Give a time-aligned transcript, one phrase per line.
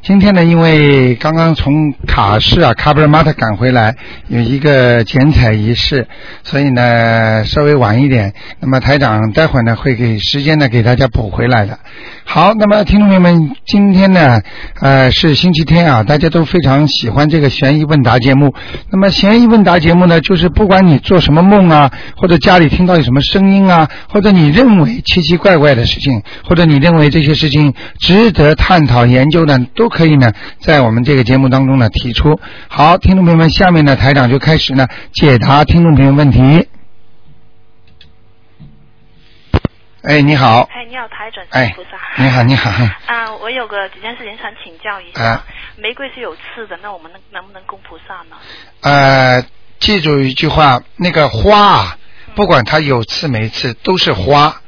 [0.00, 3.96] 今天呢，因为刚刚从卡市啊卡布尔马特赶回来，
[4.28, 6.06] 有一个剪彩仪式，
[6.44, 8.32] 所以呢稍微晚一点。
[8.60, 11.78] 那么台长待会呢会给时间呢给大家补回来的。
[12.24, 14.40] 好，那么听众朋友们，今天呢
[14.80, 18.54] 呃是星期天啊，大家都非常喜欢这个悬疑问答节目。
[18.90, 32.40] 那么悬疑问答节目呢，就是不管你做什么梦啊，或者家里听到有什么声音啊，或者你认为奇奇怪怪的事情，或者你认为这些事情值得探讨研究的，都可以呢，在我们这个节目当中呢提出。
[32.68, 36.68] 好，听众朋友们，下面呢台长就开始呢解答听众朋友问题。
[40.02, 41.90] 哎，你好，哎，你好，台长，哎菩萨。
[42.22, 42.70] 你好，你好，
[43.06, 45.22] 啊，我有个几件事情想请教一下。
[45.22, 45.44] 啊
[45.76, 48.36] 玫瑰是有刺的，那我们能能不能供菩萨呢？
[48.80, 49.44] 呃，
[49.78, 51.98] 记住一句话，那个花啊，
[52.34, 54.60] 不管它有刺没刺，都是花。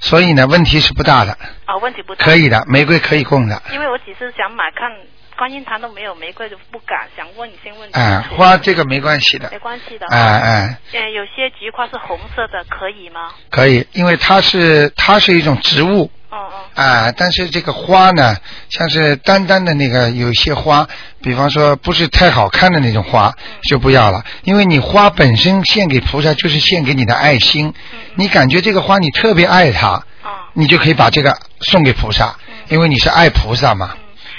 [0.00, 1.32] 所以呢，问题是不大的，
[1.64, 2.24] 啊，问题不大。
[2.24, 3.62] 可以的，玫瑰可以供的。
[3.72, 4.90] 因为我只是想买，看
[5.36, 7.08] 观音堂都没有玫瑰，就不敢。
[7.16, 10.06] 想问你先问清哎、楚花这个没关系的没，关系的。
[10.08, 13.30] 哎哎，呃，有些菊花是红色的，可以吗？
[13.50, 16.38] 可以，因为它是它是一种植物，嗯
[16.76, 16.84] 嗯。
[16.84, 18.36] 啊，但是这个花呢，
[18.68, 20.86] 像是单单的那个有些花，
[21.22, 27.74] 比方说不是太好看的那种花，就不要了，因为你花本身献给菩萨就是献给你的爱心，
[28.14, 29.88] 你感觉这个花你特别爱它，
[30.22, 30.48] 啊。
[30.54, 32.36] 你就可以把这个送给菩萨，
[32.68, 33.96] 因为你是爱菩萨嘛，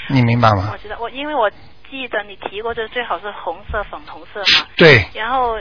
[0.08, 0.78] 你明白吗我？
[0.78, 4.66] 知道，我因为我记得你提过，就是最好是红色、粉红色嘛。
[4.76, 5.56] 对，然后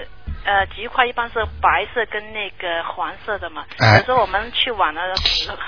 [0.45, 3.65] 呃，菊花一般是白色跟那个黄色的嘛。
[3.77, 5.01] 哎有时候我们去晚了，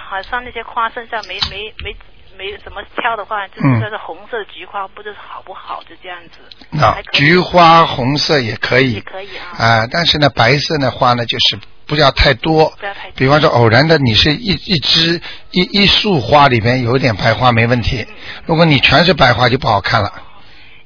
[0.10, 1.96] 好像那些花剩下没没没
[2.38, 5.84] 没怎么挑的话，就是嗯说是红色的菊花，不知道好不好？
[5.84, 6.40] 就这样子。
[6.72, 12.70] 那菊花红色也可以，也可以啊啊，但是呢，白色的花呢，就是不要太多。
[12.80, 18.08] 不要太多比方说，偶然的，你是一一枝一一束花里边有一点白花没问题，
[18.46, 20.12] 如果你全是白花就不好看了。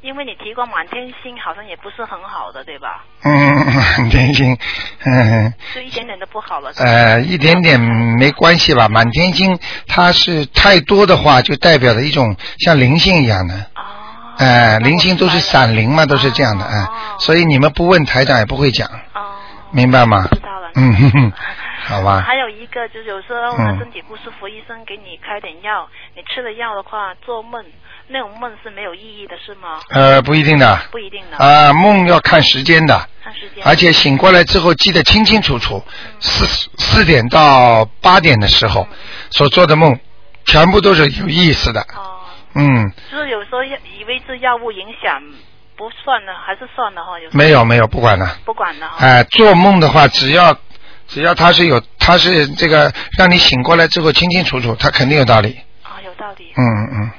[0.06, 3.04] 因为你提过满天星，好像也不是很好的，对吧？
[3.24, 3.34] 嗯，
[3.66, 4.56] 满天星，
[5.04, 5.52] 嗯。
[5.74, 6.72] 就一点点都不好了。
[6.78, 7.80] 呃，一点点
[8.20, 8.88] 没关系吧。
[8.88, 9.58] 满天星
[9.88, 13.56] 它是太多的话，就代表了一种像灵性一样的。
[13.56, 13.82] 哦。
[14.38, 19.22] 呃，灵性都是闪灵嘛，都是这样的，嗯、哦所以你们不问台长也不会讲，哦。
[19.72, 20.28] 明白吗？
[20.32, 20.70] 知道了。
[20.76, 21.32] 嗯哼哼，
[21.88, 22.22] 好吧。
[22.22, 27.64] 还有一个就是有时候身体不舒服，医生给你开点药，你吃了药的话做梦，
[28.08, 29.80] 那种梦是没有意义的，是吗？
[29.92, 30.76] 呃，不一定的。
[30.92, 31.38] 不一定的。
[31.38, 33.64] 啊、梦要看时间的，看时间。
[33.64, 35.84] 而且醒过来之后记得清清楚楚，
[36.20, 36.46] 四
[36.78, 38.88] 四点到八点的时候
[39.30, 40.00] 所做的梦，
[40.46, 41.82] 全部都是有意思的。
[41.82, 42.20] 哦。
[42.56, 45.22] 嗯，就是有时候药以为是药物影响，
[45.76, 47.20] 不算了，还是算了哈。
[47.20, 48.38] 有没有没有，不管了。
[48.46, 49.06] 不管了哈。
[49.06, 50.58] 哎、做梦的话，只要
[51.08, 55.58] 只要他是有，他是这个让你醒过来之后清清楚楚，他肯定有道理。
[55.84, 56.52] 啊，有道理。
[56.56, 57.12] 嗯嗯，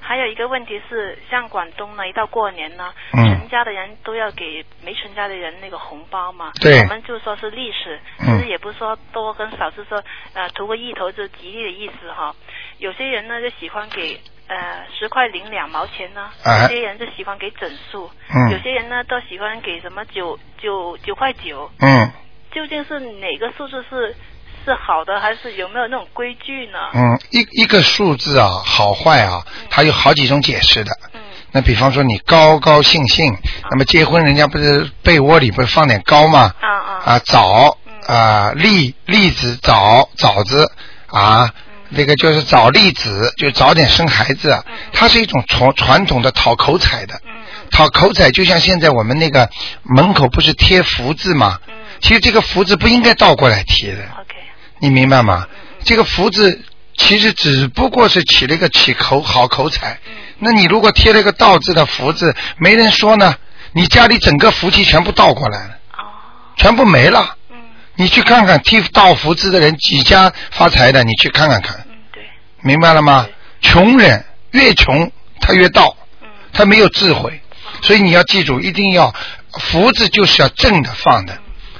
[0.00, 6.52] 还有一个问题是，像广东呢，一到过年呢，嗯成家的人都要给没成家的人那个红包嘛。
[6.60, 10.02] 对我们就说是历史，其嗯实也不是说多跟少，是说
[10.34, 12.34] 呃图个意头就吉利的意思哈。
[12.78, 21.70] 有些人呢就喜欢给呃十块零两毛钱呢，哎有些人就喜欢给整数，嗯有些人呢都喜欢给什么九九九块九。
[21.80, 22.10] 嗯
[22.54, 24.14] 究竟是哪个数字是
[24.64, 26.78] 是好的，还是有没有那种规矩呢？
[26.94, 30.92] 嗯，一一个数字啊，好坏啊，它有好几种解释的。
[31.12, 31.20] 嗯
[31.56, 33.32] 那比方说你高高兴兴，
[33.70, 36.52] 那么结婚人家不是被窝里不是放点糕吗？
[36.60, 37.78] 啊啊啊，枣
[38.08, 40.72] 啊，栗栗子枣枣子
[41.06, 41.54] 啊，
[41.90, 44.64] 那个就是早栗子，就早点生孩子。
[44.92, 47.20] 它是一种传传统的讨口彩的。
[47.70, 49.48] 讨口彩就像现在我们那个
[49.84, 51.60] 门口不是贴福字吗？
[52.00, 54.02] 其实这个福字不应该倒过来贴的。
[54.02, 54.34] OK。
[54.78, 55.46] 你明白吗？
[55.84, 56.62] 这个福字
[56.96, 59.98] 其实只不过是起了一个起口好口彩。
[60.38, 63.36] 那你如果贴了一个倒字的福字，没人说呢，
[63.72, 65.78] 你家里整个福气全部倒过来了，
[66.56, 67.36] 全部没了。
[67.96, 71.86] 你去看看贴倒福字的人几家发财的，你去看看看。
[72.12, 72.22] 对
[72.60, 73.26] 明白了吗？
[73.60, 75.10] 穷人越穷
[75.40, 75.96] 他越倒，
[76.52, 77.40] 他没有智慧，
[77.82, 79.14] 所以你要记住，一定要
[79.52, 81.38] 福字就是要正的放的，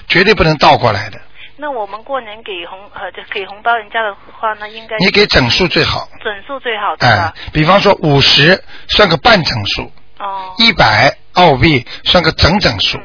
[0.08, 1.20] 绝对不能倒过来的。
[1.56, 6.08] 那我们过年给红呃就给红包人家的话，呢应该你给整数最好。
[6.22, 12.98] 整数最好，对哎吧？，比方说五十算个半整数，哦，一百澳币算个整整数，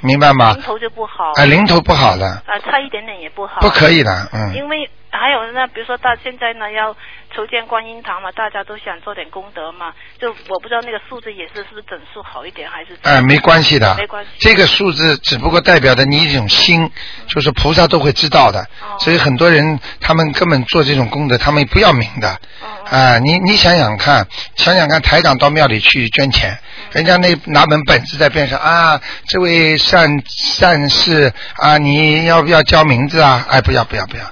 [0.00, 0.62] 明白吗零？
[0.62, 1.32] 头就不好。
[1.36, 3.60] 啊，零头不好的，啊，差一点点也不好。
[3.60, 4.54] 不可以的，嗯。
[4.54, 4.88] 因为
[5.18, 6.96] 还有呢，比如说到现在呢，要
[7.34, 14.30] 筹建观音堂嘛，大家都想做点功德嘛，就我不知道那个数字也是是不是整数好一点，还是怎么哎，没关系的，没关系。
[14.38, 16.90] 这个数字只不过代表着你一种心，
[17.28, 18.60] 就是菩萨都会知道的。
[18.80, 18.96] 哦。
[19.00, 22.30] 所以很多人他们根本做这种功德，他们不要名的。
[22.62, 22.68] 哦。
[22.88, 24.26] 啊、你你想想看，
[24.56, 26.90] 想想看，台长到庙里去捐钱，嗯。
[26.92, 33.44] 人家那拿本本子在边上啊，这位善善士啊，你要不要交名字啊？
[33.50, 34.30] 哎，不要不要不要，哦，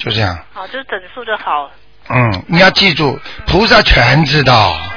[0.00, 0.36] 就这样。
[0.52, 1.70] 好，就是整数就好。
[2.08, 3.16] 嗯，你要记住，
[3.46, 4.72] 菩萨全知道。
[4.72, 4.96] 嗯嗯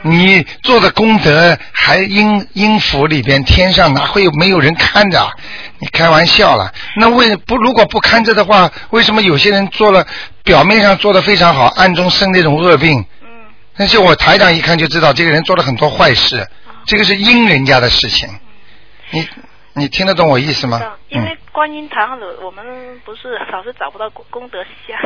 [0.00, 5.28] 你做的功德还阴阴府里边，天上哪会有没有人看着？
[5.80, 6.72] 你开玩笑了。
[6.96, 10.06] 那为不如果不看着的话，为什么有些人做了
[10.44, 13.04] 表面上做的非常好，暗中生那种恶病？
[13.22, 13.28] 嗯
[13.76, 16.46] 但是我台长一看就知道，这个人做了很多坏事，
[16.86, 18.28] 这个是阴人家的事情。
[19.10, 19.28] 你
[19.72, 20.90] 你听得懂我意思吗嗯，？
[21.08, 24.96] 因嗯为观音堂的我们不是老是找不到功功德箱。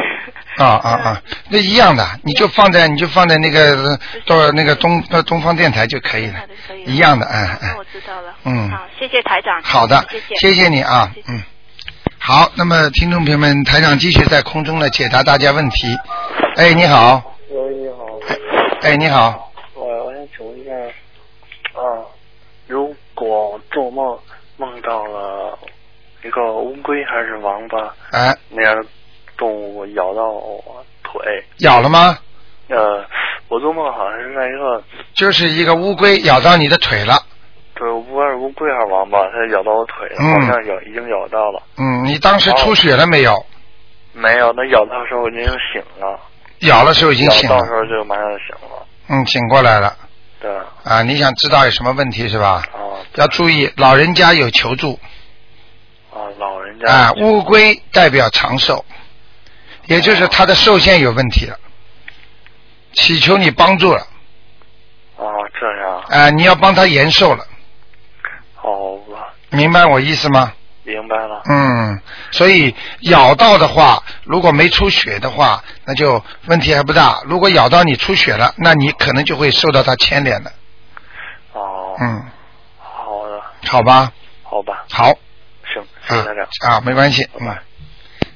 [0.58, 7.84] 啊啊啊，那一样的，你就放在你就放在那个到那个东呃东方电台就可以了好的可以，一样的，嗯那嗯我。
[7.84, 8.34] 知道了。
[8.44, 9.62] 嗯好，谢谢台长。
[9.62, 10.34] 好的，谢谢。
[10.36, 11.42] 谢谢你啊嗯。
[12.18, 15.86] 好，那么听众朋友们，台长继续在空中呢解答大家问题。
[16.56, 18.04] 哎，你好，喂，你好，
[18.82, 20.72] 哎，你好，我我想请问一下，
[21.80, 22.04] 啊，
[22.66, 24.18] 如果做梦
[24.58, 25.58] 梦到了
[26.24, 28.84] 一个乌龟还是王八哎，那样
[29.36, 31.20] 动物咬到我腿，
[31.58, 32.16] 咬了吗？
[32.68, 33.04] 呃，
[33.48, 34.82] 我做梦好像是在一个，
[35.14, 37.14] 就是一个乌龟咬到你的腿了。
[37.74, 43.44] 对，我不知道是乌龟还是王八，它咬到我腿了，嗯好像咬已经咬到了，嗯，你当时出血了没有？
[44.12, 46.20] 没有，那咬到的时候我已经醒了，
[46.60, 49.96] 咬的时候已经醒咬到的时了，候就马上醒了，嗯，醒过来了。
[50.40, 50.50] 对，
[50.84, 52.62] 啊，你想知道有什么问题是吧？
[52.72, 54.98] 啊要注意，老人家有求助
[56.14, 56.90] 啊，老人家。
[56.90, 58.84] 啊，乌龟代表长寿，
[59.86, 61.58] 也就是他的寿限有问题了，
[62.92, 64.06] 祈求你帮助了。
[65.16, 65.24] 啊
[65.58, 67.46] 这样，啊，你要帮他延寿了，
[68.54, 70.52] 好吧，明白我意思吗？
[70.84, 72.00] 明白了，嗯，
[72.32, 77.22] 所以咬到的话，如果没出血的话，那就问题还不大。
[77.24, 80.52] 如果咬到你出血了，那你可能就会受到他牵连的。
[81.52, 82.24] 哦，嗯，
[82.80, 84.12] 好的，好吧，
[84.42, 85.14] 好吧，好
[86.12, 86.72] 啊台长。
[86.72, 87.56] 啊，没关系，嗯，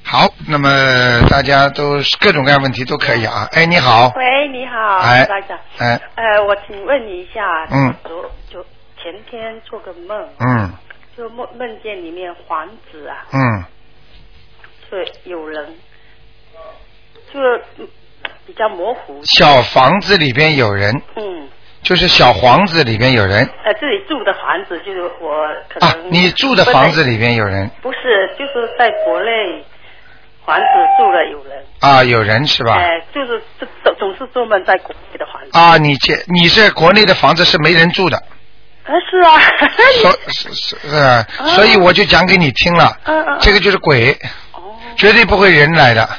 [0.03, 3.47] 好，那么大家都是各种各样问题都可以啊。
[3.51, 5.57] 哎，你好，喂，你好，哎台长。
[5.77, 7.93] 哎，呃，我请问你一下，嗯。
[8.03, 8.63] 昨就
[9.01, 10.73] 前天做个梦，嗯。
[11.17, 13.65] 就梦梦见里面房子啊，嗯，
[14.91, 14.97] 就
[15.31, 15.75] 有人，
[17.33, 17.39] 就
[17.79, 17.87] 嗯
[18.45, 21.49] 比较模糊，小房子里边有人，嗯，
[21.87, 23.45] 就是小房子里边有人。
[23.63, 27.69] 呃，自己住的房子就是我可啊、，你住的房子里边有人。
[27.81, 29.63] 不是，就是在国内
[30.45, 30.63] 房子
[30.97, 32.73] 住了有人，啊，有人是吧？
[32.75, 33.41] 哎、就是
[33.85, 39.39] 总总是做梦在国内的房子，啊，你这你是国内的房子是没人住的，啊是啊，
[40.01, 41.23] 所 是是呃，
[41.55, 44.11] 所以我就讲给你听了，嗯嗯，这个就是鬼，
[44.51, 46.09] 哦，绝对不会人来的，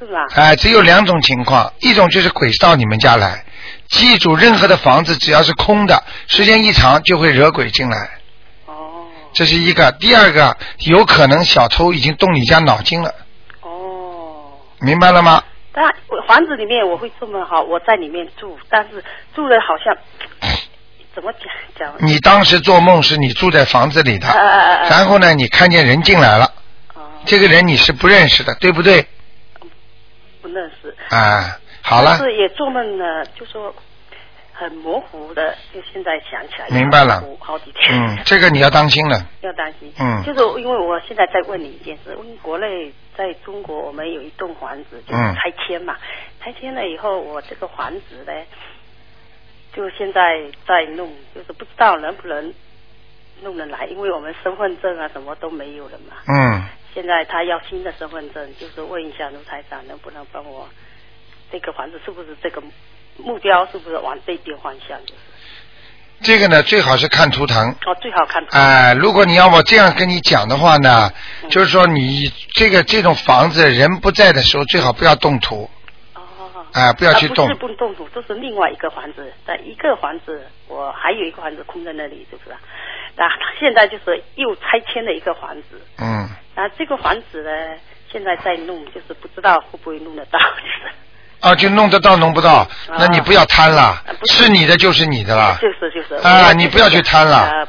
[0.00, 0.18] 是吧？
[0.34, 3.44] 哎、只有两种情况，一种就是鬼到你们家来，
[3.88, 8.18] 记住，任何的房子只要是空的，时间一长就会惹鬼进来，
[8.66, 9.92] 哦这是一个。
[9.92, 10.56] 第二个，
[10.86, 13.14] 有可能小偷已经动你家脑筋了，
[13.60, 14.52] 哦。
[14.80, 15.42] 明白了吗？
[15.72, 15.84] 但
[16.26, 19.94] 房子里面我会这么好，我在里面住，但是住的好像
[21.14, 21.42] 怎么讲
[21.78, 21.94] 讲？
[21.98, 24.26] 你当时做梦是你住在房子里的，
[24.88, 26.52] 然后呢，你看见人进来了，
[26.94, 29.06] 哦，这个人你是不认识的，对不对？
[30.40, 30.96] 不认识。
[31.14, 33.72] 啊，好了但，是也做梦呢，就说
[34.52, 36.68] 很模糊的，就现在想起来。
[36.70, 37.96] 明白了好几天。
[37.96, 39.92] 嗯，这个你要当心了， 要当心。
[40.00, 45.96] 嗯就是因为我现在在问你一件事，因为国内在中国我们有一栋房子，就是嗯拆迁嘛，
[46.40, 48.32] 拆迁了以后，我这个房子呢，
[49.72, 52.52] 就现在在弄，就是不知道能不能
[53.42, 56.16] 弄得来，因为我们身份证啊什么都没有了嘛。
[56.26, 60.66] 嗯，现在他要新的身份证，就是问一下卢台长能不能帮我，
[61.50, 62.62] 这个房子是不是这个
[63.18, 64.98] 目标是不是往这边方向？
[65.06, 65.20] 就是
[66.22, 67.70] 这个呢最好是看图腾。
[67.84, 68.48] 哦，最好看图。
[68.56, 71.12] 哎、如果你要我这样跟你讲的话呢，
[71.42, 72.24] 嗯就是说你
[72.54, 75.68] 这个这种房子人不在的时候，最好不要动土，
[76.14, 76.66] 哦。
[76.72, 77.74] 哎、不要去动啊、不是。
[77.74, 82.56] 不动土，这是另外一个房子，在一个房子，我还有一个房子空在那里，是不是？
[83.18, 83.24] 那
[83.58, 87.50] 现在就是又拆迁了一个房子，嗯，那这个房子呢，
[88.12, 90.92] 现在在弄，就是不知道会不会弄得到，就是
[91.46, 92.66] 啊，就弄得到弄不到，
[92.98, 95.56] 那你不要贪了啊，是是你的就是你的了。
[95.60, 97.66] 就是就是啊你不要去贪了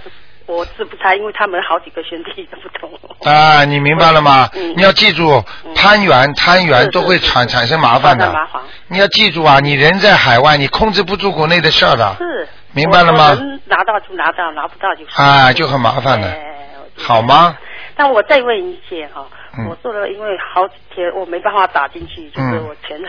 [0.48, 2.90] 我是不猜，因为他们好几个兄弟都不同。
[3.30, 4.50] 啊，你明白了吗？
[4.56, 8.32] 嗯你要记住，嗯攀缘、贪缘都会产产生麻烦的。
[8.32, 12.16] 麻烦你要记住啊，你人在海外，你控制不住国内的事儿的。
[12.18, 16.40] 是，明白了吗能拿到就拿到，拿不到就是啊就很麻烦的哎
[16.98, 17.58] 好吗？
[17.98, 19.26] 那我再问一些哈，
[19.58, 23.00] 嗯我做了，因为好几天我没办法打进去，就是嗯我全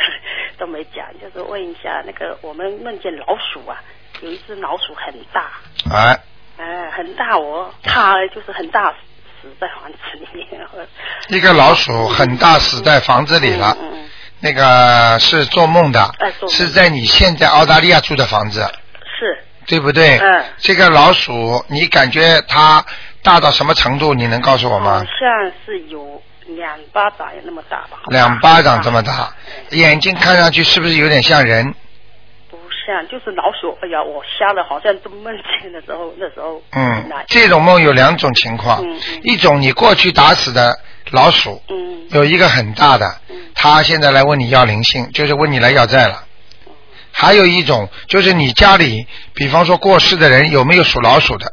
[0.58, 3.76] 都没讲，就是问一下那个我们梦见老鼠啊，
[4.20, 5.50] 有一只老鼠很大，
[5.90, 6.18] 哎，
[6.58, 8.90] 哎，很大，我它就是很大
[9.40, 10.60] 死在房子里面。
[11.28, 13.76] 一个老鼠很大，死在房子里了。
[13.80, 14.08] 嗯嗯，
[14.40, 18.60] 那个是做梦的哎，梦是在你现在澳大利亚住的房子，
[19.18, 20.18] 是对不对？
[20.18, 22.84] 嗯这个老鼠，你感觉它
[23.22, 24.14] 大到什么程度？
[24.14, 25.04] 你能告诉我好吗？
[25.04, 27.98] 像是有两巴掌那么大吧？
[28.08, 29.32] 两巴掌这么大，
[29.70, 31.74] 眼睛看上去是不是有点像人？
[32.50, 33.76] 不像，就是老鼠。
[33.82, 38.82] 哎呀，我瞎了，好像都梦见的时候，那时候嗯，这种梦有两种情况，
[39.22, 40.78] 一种你过去打死的
[41.10, 46.24] 老鼠，嗯有一个很大的嗯，他现在来问你要灵性，就是问你来要债了。
[47.12, 51.52] 还有一种就是你家里，比方说过世的人有没有属老鼠的？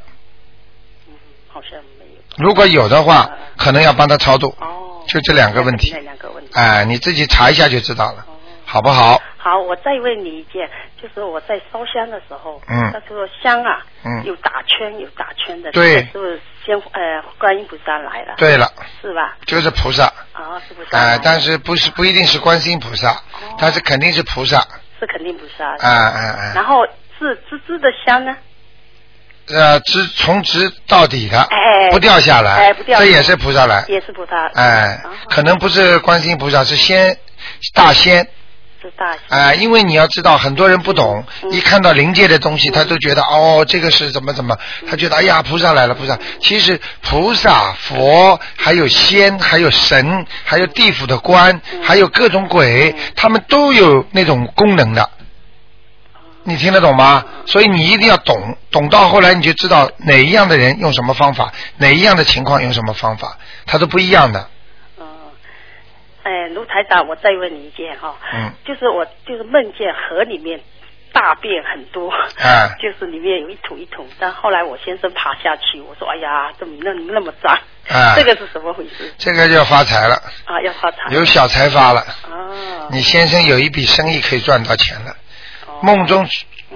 [1.08, 1.14] 嗯，
[1.52, 2.22] 好像没有。
[2.38, 4.56] 如果有的话嗯，可能要帮他超度。
[4.60, 5.92] 哦，就这两个问题。
[5.94, 6.52] 那两个问题。
[6.54, 8.34] 哎，你自己查一下就知道了，哦。
[8.66, 9.22] 好不好？
[9.38, 10.68] 好，我再问你一件，
[11.00, 12.90] 就是我在烧香的时候，嗯。
[12.92, 14.24] 那时候香啊，嗯。
[14.26, 16.00] 有打圈有打圈的，对。
[16.06, 18.68] 是不是先呃观音菩萨来了，对了，
[19.02, 19.38] 是吧？
[19.46, 20.98] 就是菩萨，啊，是菩萨。
[20.98, 23.22] 哎、但是不是不一定是观世音菩萨，
[23.60, 24.60] 但是肯定是菩萨，
[25.00, 26.84] 是肯定菩萨，啊啊啊，然后
[27.20, 28.36] 是滋滋的香呢，
[29.48, 37.18] 呃，直从直到底的，哎不掉下来，哎不掉下来这也是菩萨来，也是菩萨，哎啊，可能不是观世音菩萨，是仙
[37.74, 38.28] 大仙，
[38.82, 44.58] 是大仙，哎、因为你要知道，很多人不懂，嗯一看到灵界的东西，他都觉得哦，这个是怎么怎么，
[44.90, 46.18] 他觉得哎呀，菩萨来了，菩萨。
[46.40, 55.12] 其实菩萨、佛，还有仙，还有神，还有地府的官，嗯还有各种鬼，他们都有那种功能的。
[56.46, 57.26] 你听得懂吗？
[57.46, 64.48] 所以你一定要懂，懂到后来你就知道哪一样的人用什么方法，哪一样的情况用什么方法，它都不一样的。
[65.00, 65.06] 嗯，
[66.24, 70.60] 哎，卢台长，我再问你一件哈，嗯就是我就是梦见河里面
[71.12, 77.58] 大便很多，啊 就是里面有一桶一桶，但后来我先生爬下去，我说哎呀，怎么那那么脏？
[77.90, 79.12] 啊这个是什么回事？
[79.18, 82.02] 这个就要发财了，啊，要发财有小财发了。
[82.02, 85.16] 啊，你先生有一笔生意可以赚到钱了。
[85.76, 86.28] 哦梦中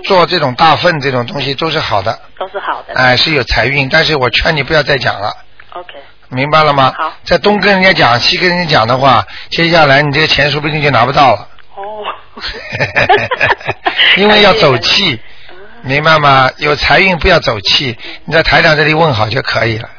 [0.03, 2.93] 做这种大粪这种东西都是好的，都是好的。
[2.93, 5.31] 哎，是有财运，但是我劝你不要再讲了
[5.71, 5.93] ，OK，
[6.29, 6.93] 明白了吗？
[6.97, 7.13] 好。
[7.23, 12.03] 在东跟人家讲，西跟人家讲的话，接下来你这个钱说不定就拿不到了，哦，
[14.17, 15.19] 因为要走气，
[15.83, 16.49] 明白吗？
[16.57, 19.89] 有财运不要走气，你在台长这里问好就可以了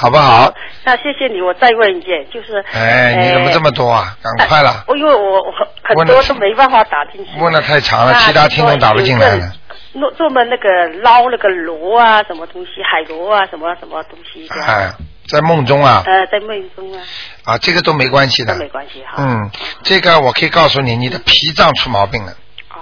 [0.00, 0.50] 好不好？
[0.84, 4.16] 那谢谢你，我再问一件，就是哎，你怎么这么多啊？
[4.38, 5.52] 赶快了，我因为我我
[5.82, 7.38] 很多都没办法打进去。
[7.38, 9.52] 问的太长了，啊其他听众打不进来了。。
[9.92, 14.66] 做做梦那个捞那个螺啊，什么东西，海螺啊，什么什么东西这样。
[14.66, 14.90] 哎，
[15.28, 17.02] 在梦中啊，呃，在梦中啊，
[17.44, 18.56] 啊，这个都没关系的。
[18.56, 19.16] 没关系哈。
[19.18, 19.50] 嗯，
[19.82, 22.32] 这个我可以告诉你，你的脾脏出毛病了。
[22.70, 22.78] 哦，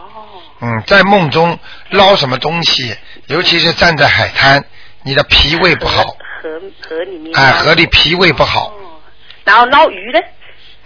[0.60, 1.58] 嗯，在梦中
[1.90, 2.94] 捞什么东西，
[3.26, 4.62] 尤其是站在海滩，
[5.02, 6.04] 你的脾胃不好，
[6.42, 7.36] 河河里面。
[7.36, 8.68] 哎，河里脾胃不好。
[8.68, 9.00] 哦，
[9.44, 10.20] 然后捞鱼呢？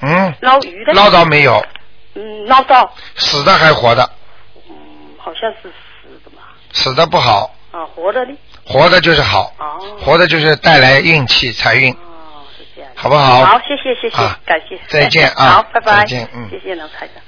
[0.01, 0.93] 嗯，捞鱼的。
[0.93, 1.65] 捞到没有？
[2.15, 2.93] 嗯，捞到。
[3.17, 4.11] 死的还活的？
[4.69, 4.75] 嗯，
[5.19, 6.43] 好像是死的嘛。
[6.73, 8.37] 死的不好，啊，活的呢？
[8.65, 9.79] 活的就是好，哦。
[10.01, 12.91] 活的就是带来运气财运，哦，是这样。
[12.95, 13.45] 好不好？
[13.45, 14.79] 好，谢谢谢谢啊，感谢。
[14.89, 15.99] 再见啊好，拜拜。
[15.99, 17.23] 再见嗯谢谢老台长。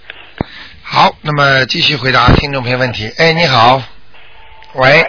[0.82, 3.10] 好，那么继续回答听众朋友问题。
[3.18, 3.80] 哎，你好，
[4.74, 5.02] 喂，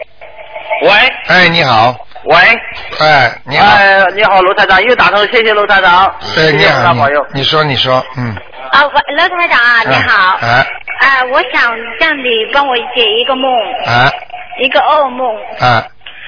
[0.84, 0.90] 喂
[1.28, 2.36] 哎，你好，喂，
[3.00, 7.26] 哎，你好，哎，你好，罗台长，又打通，谢谢罗台长，哎，谢谢你好，保佑。
[7.34, 8.36] 你你说，你说，嗯，
[8.72, 10.38] 啊，喂，罗台长啊，你好。
[10.42, 10.66] 哎，
[11.02, 13.52] 啊，我想让你帮我解一个梦，
[13.86, 14.12] 哎，
[14.60, 15.36] 一个噩梦。
[15.60, 15.84] 哎，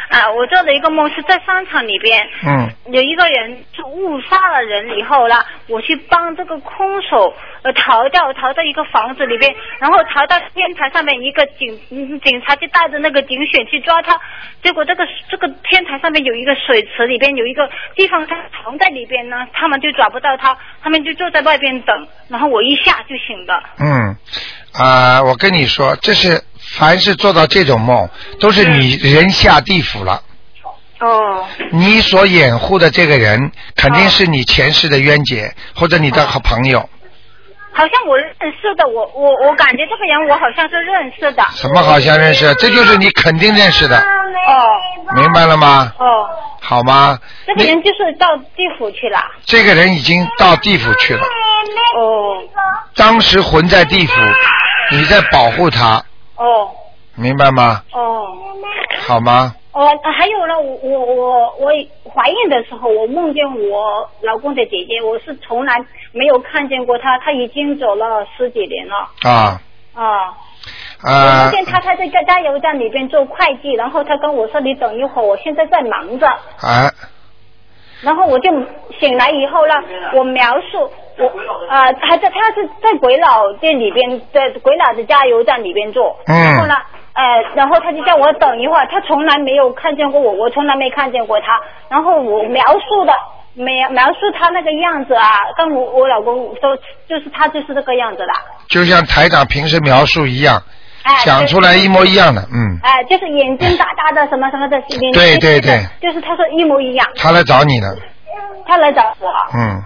[0.09, 5.35] 啊，我做的一个梦是在商场里边，嗯，有一个人就误杀了人以后呢，
[5.67, 14.17] 我去帮这个空手呃逃掉，逃到一个房子里边，然后逃到天台上面，一个警嗯警察就带着那个警犬去抓他，
[14.63, 23.61] 结果这个这个天台上面有一个水池，里边有一个地方他藏在里边呢，他们就找不到他，他们就坐在外边等，然后我一下就醒了。
[23.79, 24.15] 嗯，
[24.73, 26.41] 啊、我跟你说，这是
[26.75, 28.09] 凡是做到这种梦，
[28.39, 30.21] 都是你人下地府了。
[30.99, 36.89] 哦你所掩护的这个人，肯定是你前世的冤结，或者你的好朋友。
[37.71, 38.25] 好像我认
[38.59, 41.45] 识的，我我我感觉这个人我好像是认识的。
[41.53, 42.51] 什么好像认识？
[42.55, 43.99] 这就是你肯定认识的。
[43.99, 45.93] 哦，明白了吗？
[45.99, 46.27] 哦，
[46.59, 47.19] 好吗？
[47.45, 49.23] 这个人就是到地府去了。
[49.45, 52.41] 这个人已经到地府去了，哦
[52.95, 54.13] 当时魂在地府，
[54.89, 56.03] 你在保护他，
[56.37, 56.69] 哦
[57.15, 57.81] 明白吗？
[57.93, 58.25] 哦
[59.07, 59.53] 好吗？
[59.71, 61.71] 哦，还有呢，我我我我
[62.11, 65.75] 怀孕的时候，我梦见我老公的姐姐，我是从来
[66.13, 69.61] 没有看见过她，她已经走了十几年了啊
[69.93, 70.33] 啊。
[71.03, 76.27] 我啊梦见她，她在加油站里边做会计，然后她跟我说：“你等一会儿，我现在在忙着。”
[76.61, 76.91] 啊
[78.01, 78.51] 然后我就
[78.99, 79.73] 醒来以后呢，
[80.13, 81.25] 我描述我
[81.69, 86.15] 啊，他在他是在鬼佬店里边，在鬼佬的加油站里边做。
[86.27, 86.75] 嗯然后呢，
[87.13, 87.23] 呃，
[87.55, 91.59] 然后他就叫我等一会儿，他从来没有看见过我，我从来没看见过他。
[91.89, 93.13] 然后我描述的
[93.55, 95.25] 描描述他那个样子啊，
[95.57, 96.77] 跟我我老公说，
[97.09, 98.27] 就是他就是这个样子的。
[98.69, 100.61] 就像台长平时描述一样，
[101.07, 104.77] 哎，讲出来一模一样的，嗯，哎，就是眼睛大大的什么什么的，
[105.13, 107.97] 对对对就是他说一模一样，他来找你的，
[108.67, 109.29] 他来找我。
[109.53, 109.81] 嗯，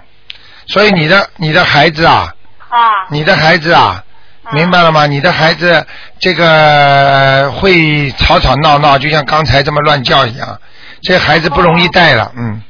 [0.67, 2.33] 所以你的你的孩子啊，
[2.69, 2.79] 啊。
[3.09, 4.03] 你的孩子啊，
[4.51, 5.05] 明白了吗？
[5.05, 5.85] 你的孩子
[6.19, 10.59] 这个会吵吵闹闹，就像刚才这么乱叫一样，
[11.03, 12.61] 这孩子不容易带了，嗯，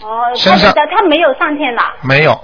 [0.00, 1.82] 哦，身上他他没有上天了。
[2.02, 2.40] 没有，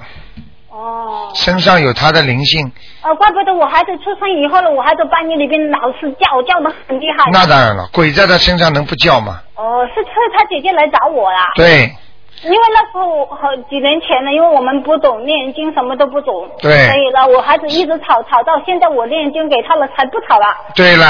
[0.75, 1.31] 哦。
[1.35, 7.31] 身上有他的灵性，呃，怪不得我孩子出生以后了，我孩子半夜里边老是叫，叫的很厉害。
[7.33, 9.41] 那当然了，鬼在他身上能不叫吗？
[9.55, 11.53] 哦，是是他姐姐来找我啦。
[11.55, 11.95] 对
[12.43, 16.47] 因为那时候好几年前了，因为我们不懂念经，什么都不懂。
[16.61, 20.47] 对所以呢，我孩子一直吵吵到现在，我念经给他了，才不吵了。
[20.75, 21.07] 对了，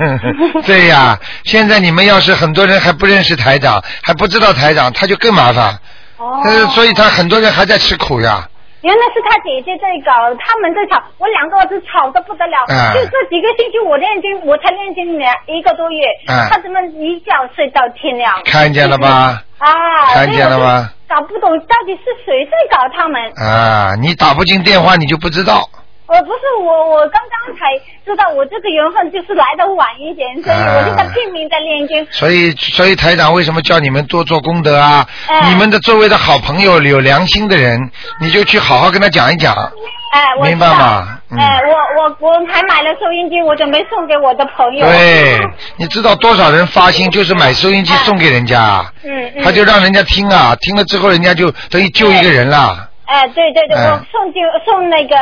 [0.66, 5.78] 对呀，现在你们要是很多人还不认识台长，还不知道台长，他就更麻烦。
[6.18, 6.42] 哦。
[6.44, 8.46] 呃，所以他很多人还在吃苦呀。
[8.82, 12.64] 原来是他姐姐在搞，他们在吵，我两个儿子吵得不得了。
[12.68, 18.32] 哎就这几个星期我练经，我才练经两一个多月，哎他怎么一觉睡到天亮？
[18.44, 19.42] 看见了吧？
[19.58, 20.88] 啊，看见了吗？
[21.08, 23.20] 搞不懂到底是谁在搞他们。
[23.36, 25.68] 啊，你打不进电话你就不知道。
[26.08, 27.66] 呃，不是我，我刚刚才
[28.04, 32.06] 知道我这个缘分就是来的晚一点，所以我现在拼命在练经。
[32.10, 35.06] 所以，所以台长为什么叫你们多做功德啊？
[35.28, 37.78] 哎你们的周围的好朋友有良心的人，
[38.20, 39.54] 你就去好好跟他讲一讲。
[40.10, 44.86] 哎，我明白吗嗯哎，我我我还买了收音机，我准备送给我的朋友。
[44.86, 45.38] 对，
[45.76, 48.92] 你知道多少人发心就是买收音机送给人家啊？
[49.04, 49.44] 嗯嗯。
[49.44, 52.88] 他就让人家听啊，听了之后人家就等于救一个人了。
[53.08, 53.90] 哎，对对对，哎。
[53.90, 55.16] 我送就送那个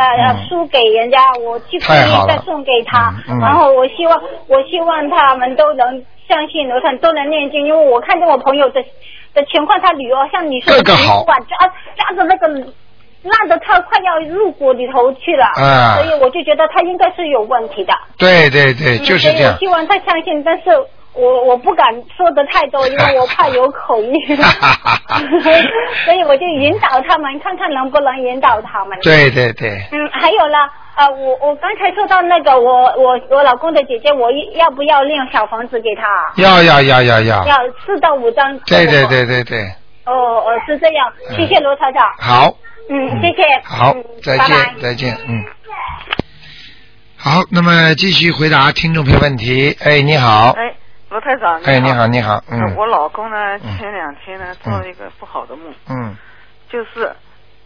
[0.48, 3.40] 书给人家，我去可以再送给他，嗯嗯。
[3.40, 8.82] 然后我希望我希望他们都能相信罗汉，都能念经，因为我看见我朋友的
[9.34, 11.24] 的情况，他女儿像你说的，个个好。
[11.24, 11.56] 把抓
[11.96, 12.48] 抓着那个
[13.22, 19.56] 烂的他快要入骨里头去了，啊所以我就觉得他应该是有问题的，对对对，嗯就是这样。
[19.58, 20.70] 希望他相信，但是
[21.16, 24.12] 我我不敢说的太多，因为 我怕有口音，
[26.04, 28.98] 所以我就引导他们，看看能不能引导他们。
[29.02, 30.58] 对对对，嗯，还有呢，
[30.96, 36.02] 呃，我我刚才说到那个，我我我老公的姐姐，我要不要练小房子给他？
[36.42, 37.46] 要要要要要。
[37.46, 38.58] 要四到五张。
[38.60, 39.06] 对对。
[39.06, 39.60] 对对对，
[40.04, 42.04] 哦哦，是这样，谢谢罗厂长。
[42.18, 42.54] 好，
[42.90, 43.42] 嗯，谢谢。
[43.64, 45.44] 好嗯，再见再见，嗯。
[47.18, 49.76] 好，那么继续回答听众朋友问题。
[49.82, 50.50] 哎，你好。
[50.56, 50.72] 哎，
[51.16, 51.58] 罗台长。
[51.62, 52.76] 哎，你好，你好，嗯。
[52.76, 53.78] 我老公呢，嗯。
[53.78, 56.14] 前两天呢做了一个不好的梦，嗯。
[56.68, 57.10] 就是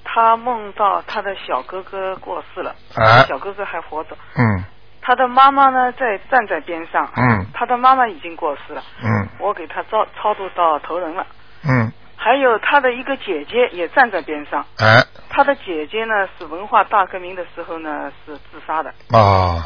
[0.04, 3.24] 他梦到他的小哥哥过世了，啊。
[3.24, 4.64] 小哥哥还活着，嗯。
[5.02, 7.46] 他的妈妈呢在站在边上，嗯。
[7.52, 9.28] 他的妈妈已经过世了，嗯。
[9.40, 11.26] 我给他超超度到头人了。
[11.68, 19.60] 嗯，还有他的一个姐姐也站在边上，哎，他的姐姐呢是文化大革命的时候呢是自杀的，哦，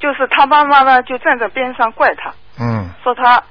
[0.00, 2.90] 就是他妈妈呢就站在边上怪他，嗯。
[3.02, 3.42] 说他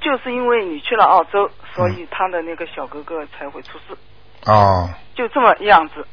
[0.00, 3.96] 就是因为你去了澳洲，所以他的那个小哥哥才会出事，
[4.46, 6.06] 哦，就这么样子。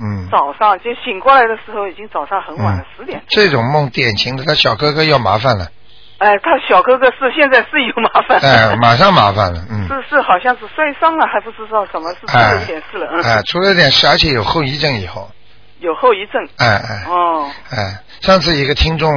[0.00, 3.22] 嗯，早上就醒过来的时候已经早上很晚了，十点。
[3.28, 5.66] 这种梦典型的，他小哥哥要麻烦了，
[6.18, 8.38] 哎，他小哥哥是现在是有麻烦。
[8.40, 15.28] 哎， 马上麻烦了，嗯，是是，好像是摔伤了，还不知道什么，是出哎了一点事了，嗯，哎，出了点事，而且有后遗症以后，
[15.80, 16.46] 有后遗症。
[16.56, 19.10] 哎哎哦，哎，上次一个听众，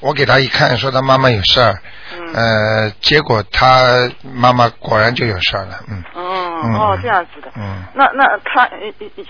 [0.00, 1.80] 我给他一看，说他妈妈有事儿，
[2.18, 7.50] 嗯呃，结果他妈妈果然就有事儿了，嗯嗯，哦，这样子的。
[7.56, 8.68] 嗯，那那他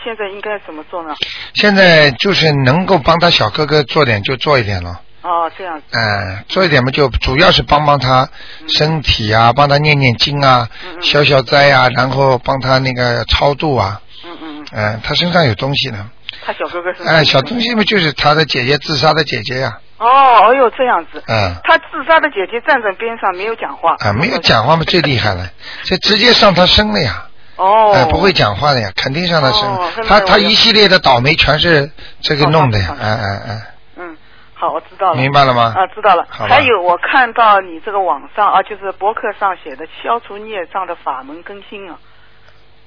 [0.05, 1.15] 现在应该怎么做呢？
[1.55, 5.01] 现在就是能够帮他小哥哥做点就做一点了。
[5.23, 5.85] 哦，这样子。
[5.93, 8.29] 嗯，做一点嘛，就主要是帮帮他
[8.69, 14.01] 身体啊，帮他念念经啊，嗯消消灾啊，然后帮他那个超度啊。
[14.25, 16.11] 嗯嗯，嗯，他身上有东西呢。
[16.45, 17.03] 他小哥哥是。
[17.05, 20.07] 哎，小东西嘛，就是他的姐姐自杀的姐姐呀、哦，
[20.51, 21.23] 哎呦，这样子。
[21.27, 21.55] 嗯。
[21.65, 23.97] 他自杀的姐姐站在边上没有讲话。
[24.01, 25.47] 啊，没有讲话嘛，最厉害了，
[25.85, 27.27] 这直接上他身了呀。
[27.57, 27.93] 哦。
[27.95, 29.69] 哎，不会讲话的呀，肯定上他身。
[29.69, 33.63] 哦他他一系列的倒霉全是这个弄的呀，哎哎哎。
[33.97, 34.17] 嗯，
[34.55, 35.17] 好，我知道了。
[35.21, 36.27] 明白了吗啊，知道了。
[36.29, 41.97] 还有，我看到你这个网上啊，就是博客上写的消除孽障的法门更新啊，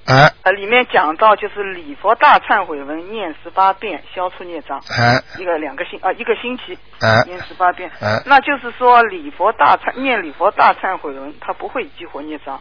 [0.06, 12.60] 哎呃，里面讲到就是礼佛大忏悔文念十八遍消除孽障，哎一个两个星啊一个星期哎念十八遍，哎那就是说礼佛大忏念礼佛大忏悔文，它不会激活孽障。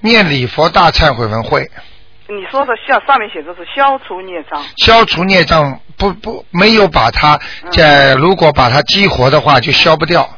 [0.00, 1.68] 念礼佛大忏悔文会
[2.28, 7.40] 你说的像上面写的是消除孽障，消除孽障，不不没有把它
[7.72, 10.28] 这如果把它激活的话就消不掉。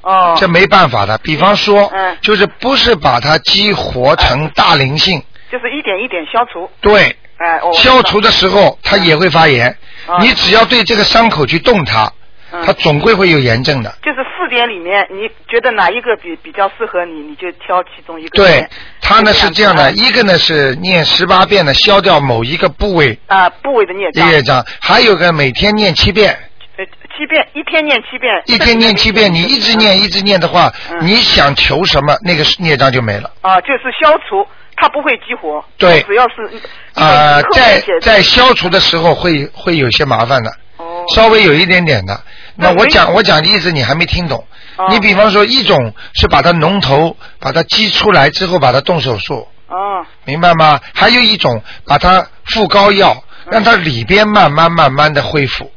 [0.00, 1.18] 哦，这没办法的。
[1.18, 5.22] 比方说，嗯就是不是把它激活成大灵性，
[5.54, 6.68] 就是一点一点消除。
[6.80, 9.68] 对，哎，消除的时候它也会发炎。
[10.08, 12.12] 啊你只要对这个伤口去动它，
[12.50, 13.94] 嗯它总归会有炎症的。
[14.02, 18.68] 就是四点里面，你觉得哪一个比比较适合你，你就挑其中一个对。，
[19.00, 26.36] 它呢是这样的，一个呢是念十八遍的消掉某一个部位啊部位的孽障，孽障，还有个每天念七遍，
[26.76, 26.84] 呃
[27.16, 33.30] 七遍，一天念七遍，一天念七遍， 你一直念一直念的话，嗯你想求什么，那个孽障就没了。
[33.40, 34.44] 啊，就是消除，
[34.76, 35.64] 它不会激活。
[35.78, 36.62] 对只要是
[36.94, 42.20] 啊、在在消除的时候会会有些麻烦的，哦稍微有一点点的。
[42.56, 44.38] 那我讲我讲的意思你还没听懂。
[44.76, 50.80] 哦你比方说一种是把它脓头把它激出来之后把它动手术，哦明白吗？
[50.94, 55.70] 还有一种把它附膏药，嗯让它里边慢慢慢慢的恢复。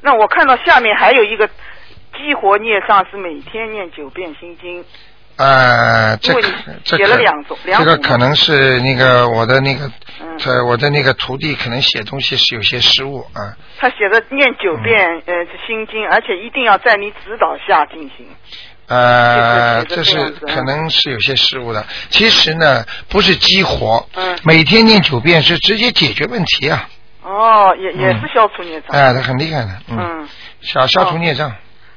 [0.00, 1.48] 那我看到下面还有一个
[2.16, 4.84] 激活孽障是每天念九遍心经。
[5.36, 13.56] 呃，这可因为你这写了两种两这个可能是那个我的那个，嗯我的那个徒弟可能写东西是有些失误啊。
[13.78, 18.26] 他写的念九遍嗯呃心经，而且一定要在你指导下进行。
[18.86, 21.84] 呃，这这是可能是有些失误的。
[22.10, 26.88] 其实呢，不是激活，嗯每天念九遍是直接解决问题啊。
[27.22, 28.90] 哦，也也是嗯消除孽障。
[28.90, 30.28] 哎，他很厉害的，嗯，嗯，
[30.60, 31.50] 小消除孽障。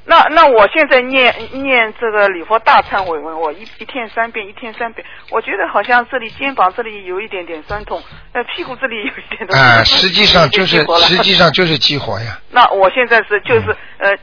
[0.09, 9.59] 那那我现在念念这个礼佛大忏悔文，我一一天三遍，一天三遍，我觉得好像这里肩膀这里有一点点酸痛，呃，屁股这里有一点点。
[9.59, 14.15] 啊、实际上就是实际上就是激活呀， 那我现在是就是、呃，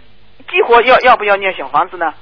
[0.48, 2.14] 激活要要不要念小房子呢？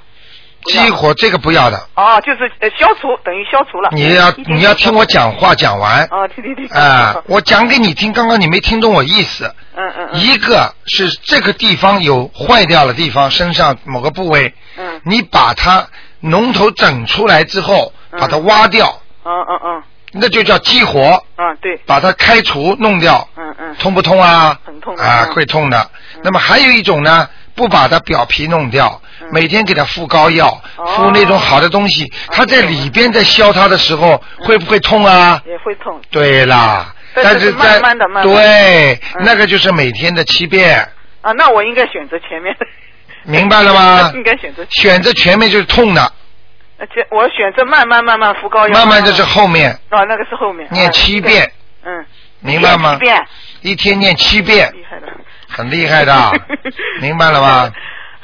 [0.65, 3.89] 激活这个不要的，哦，就是呃消除等于消除了。
[3.91, 6.03] 你要你要听我讲话讲完。
[6.05, 6.67] 啊，听听听。
[6.69, 9.53] 啊、我讲给你听，刚刚你没听懂我意思。
[9.75, 10.19] 嗯嗯嗯。
[10.19, 15.87] 一个是这个地方有坏掉的地方，身上某个部位，嗯你把它
[16.21, 19.83] 脓头整出来之后，嗯把它挖掉，嗯嗯嗯
[20.15, 23.75] 那就叫激活，嗯，对，把它开除弄掉，嗯嗯。
[23.79, 24.59] 痛不痛啊？
[24.63, 25.89] 很痛的啊，嗯会痛的。
[26.23, 35.41] 那么还有一种呢，不把它表皮弄掉，嗯每天给它敷膏药，哦敷那种好的东西，它在里边在削它的时候，会不会痛啊？
[35.45, 35.99] 也会痛。
[36.09, 40.79] 对啦，但是在慢慢地慢慢地对，嗯那个就是每天的七遍，
[41.21, 42.55] 啊，那我应该选择前面。
[43.25, 46.01] 明白了吗 应该选择选择前面就是痛的，
[46.77, 48.73] 而且我选择慢慢慢慢敷膏药。
[48.73, 50.67] 慢慢就是后面哦，那个是后面。
[50.71, 51.49] 念啊七遍，。
[51.85, 52.05] 嗯。
[52.41, 52.99] 明白吗七？
[52.99, 53.25] 遍，
[53.61, 55.07] 一天念七遍，厉害的。
[55.53, 56.13] 很厉害的，
[57.01, 57.71] 明白了吗？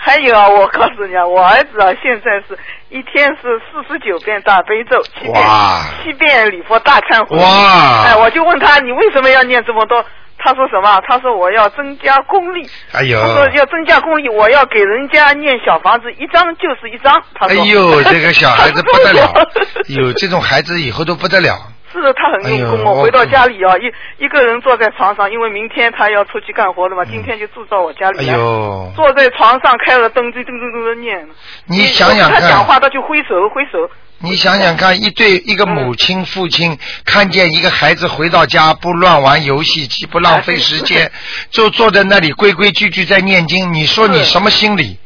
[0.02, 2.58] 还有啊，我告诉你啊，我儿子啊，现在是
[2.90, 7.38] 一天是四十九遍大悲咒，七遍哇七遍礼佛大忏悔。
[7.38, 10.04] 哇哎，我就问他，你为什么要念这么多？
[10.42, 11.02] 他说什么？
[11.06, 12.66] 他说我要增加功力。
[12.94, 17.22] 哎呦他说要增加功力，我要给人家念小房子，一张就是一张。
[17.36, 17.62] 他说。
[17.62, 19.34] 哎呦，这个小孩子不得了
[19.90, 21.58] 有这种孩子以后都不得了。
[21.92, 23.02] 是的，他很用功哦。
[23.02, 28.38] 回到家里啊，一一个人坐在床上，因为明天他要出去干活的嘛，今天就住到我家里哎来。
[28.38, 31.28] 呦，坐在床上开了灯，就噔噔噔的念。
[31.66, 33.90] 你想想看他讲话，他就挥手挥手。
[34.22, 41.10] 你想想看，一对一个母亲、父亲看见一个孩子回到家不乱玩游戏机，不浪费时间，
[41.50, 45.00] 就坐在那里规规矩矩在念经，你说你什么心理？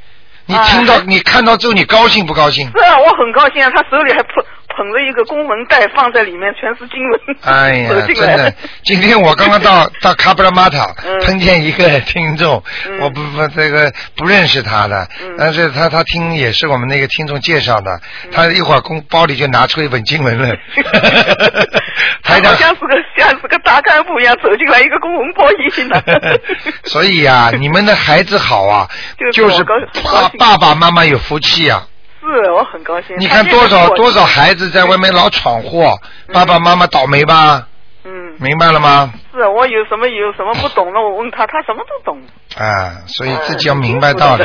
[0.46, 2.69] 你哎听到、你看到之后，你高兴不高兴？
[2.76, 4.43] 是啊，我很高兴啊，他手里还捧
[4.75, 7.19] 捧着一个公文袋，放在里面全是经文。
[7.41, 8.53] 哎呀，真的！
[8.83, 11.19] 今天我刚刚到 到卡布拉玛塔，嗯。
[11.25, 12.99] 碰见一个听众，嗯。
[12.99, 15.36] 我不不这个不认识他的，嗯。
[15.38, 18.31] 但是他他听也是我们那个听众介绍的，嗯。
[18.31, 20.55] 他一会儿公包里就拿出一本经文了，
[22.23, 22.55] 他 台长。
[22.57, 26.01] 像是个像是个大干部一样走进来，一个公文包一进来。
[26.86, 28.88] 所以呀、你们的孩子好啊，
[29.33, 31.83] 就是爸爸爸妈妈有福气呀、
[32.31, 33.15] 是我很高兴。
[33.19, 37.67] 你看多少多少孩子在外面老闯祸，嗯爸爸妈妈倒霉吧？
[38.05, 39.13] 嗯，明白了吗？
[39.33, 42.21] 是我有什么有什么不懂的，我问他，他什么都懂。
[42.57, 44.43] 啊，所以自己要明白道理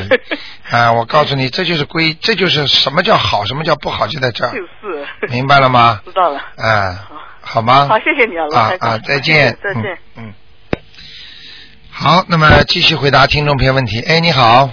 [0.71, 0.81] 嗯。
[0.81, 5.07] 啊，我告诉你，这就是规，这就是什么叫好，什么叫不好，就在这儿，就是。
[5.29, 6.01] 明白了吗？
[6.07, 6.39] 知道了。
[6.57, 7.09] 啊，
[7.41, 7.87] 好吗？
[7.89, 9.99] 好，谢谢你啊，罗台长啊啊，再见， 再见。
[10.17, 10.25] 嗯。
[10.29, 10.35] 嗯
[11.91, 14.01] 好，那么继续回答听众朋友问题。
[14.03, 14.71] 哎，你好，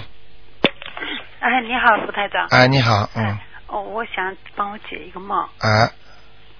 [1.48, 2.44] 哎，你好，卢台长。
[2.50, 5.38] 哎，你好，嗯，哦，我想帮我解一个梦。
[5.60, 5.88] 啊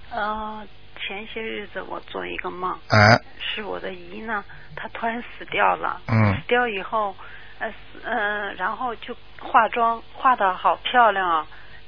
[0.09, 4.41] 呃，前些日子我做一个梦，啊，是我的姨呢，
[4.77, 5.99] 她突然死掉了。
[6.07, 7.13] 嗯死掉以后，
[7.59, 11.45] 呃死呃，然后就化妆，化的好漂亮啊，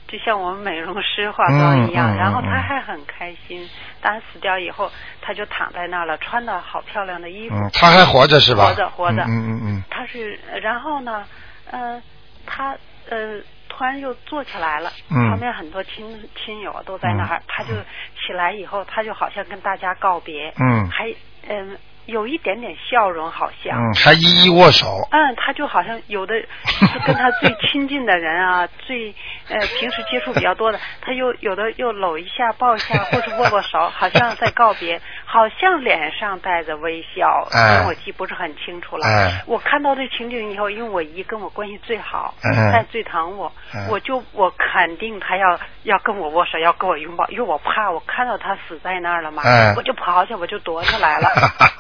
[0.10, 2.14] 就像我们美容师化妆一样。
[2.14, 3.66] 嗯嗯然后嗯她还很开心。
[4.02, 7.56] 当然死掉以后，她就躺在那儿了，穿的好漂亮的衣服。
[7.56, 8.66] 嗯，他还活着是吧？
[8.66, 9.24] 活着活着。
[9.24, 11.24] 嗯嗯嗯她是，然后呢，
[11.72, 12.02] 呃，
[12.46, 12.76] 他
[13.10, 17.70] 呃突然又坐起来了，嗯旁边很多亲亲友都在那儿，他就
[18.16, 21.14] 起来以后，他就好像跟大家告别，嗯还
[21.48, 23.78] 嗯、有一点点笑容，好像。
[23.78, 25.08] 嗯，还一一握手。
[25.12, 29.14] 嗯，他就好像有的 是跟他最亲近的人啊， 最
[29.48, 35.00] 呃平时接触比较多的，他又有的又搂一下、抱一下，或是握握手，好像在告别，
[35.32, 39.06] 好像脸上带着微笑，哎因为我记不是很清楚了。
[39.06, 51.30] 哎我看到这情景以后，因为我姨跟我关系最好，嗯她最疼我，嗯我就我肯定她要要跟我握手，要跟我拥抱，因为我怕我看到她死在那儿了嘛，嗯我就跑下，我就躲起来了。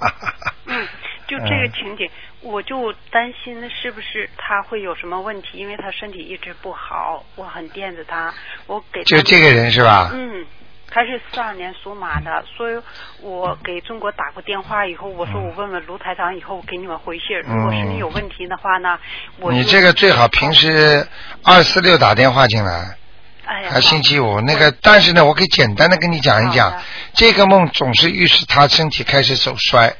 [0.67, 0.88] 嗯，
[1.25, 2.07] 就这个情景，
[2.41, 8.31] 我就担心是不是他会有什么问题，因为他身体一直不好，我很惦着他，
[8.67, 10.45] 我给他就这个人是吧嗯。
[10.91, 12.75] 他是四二年属马的，所以
[13.21, 17.41] 我给中国打过电话以后，我说我问问卢台长，以后我给你们回信儿。
[17.43, 18.97] 如果是你有问题的话呢，
[19.39, 21.08] 我你这个最好平时
[21.43, 22.97] 二四六打电话进来，
[23.45, 26.82] 哎呀，还星期五那个，但是呢，我可以简单的跟你讲一讲，
[27.13, 29.93] 这个梦总是预示他身体开始走衰，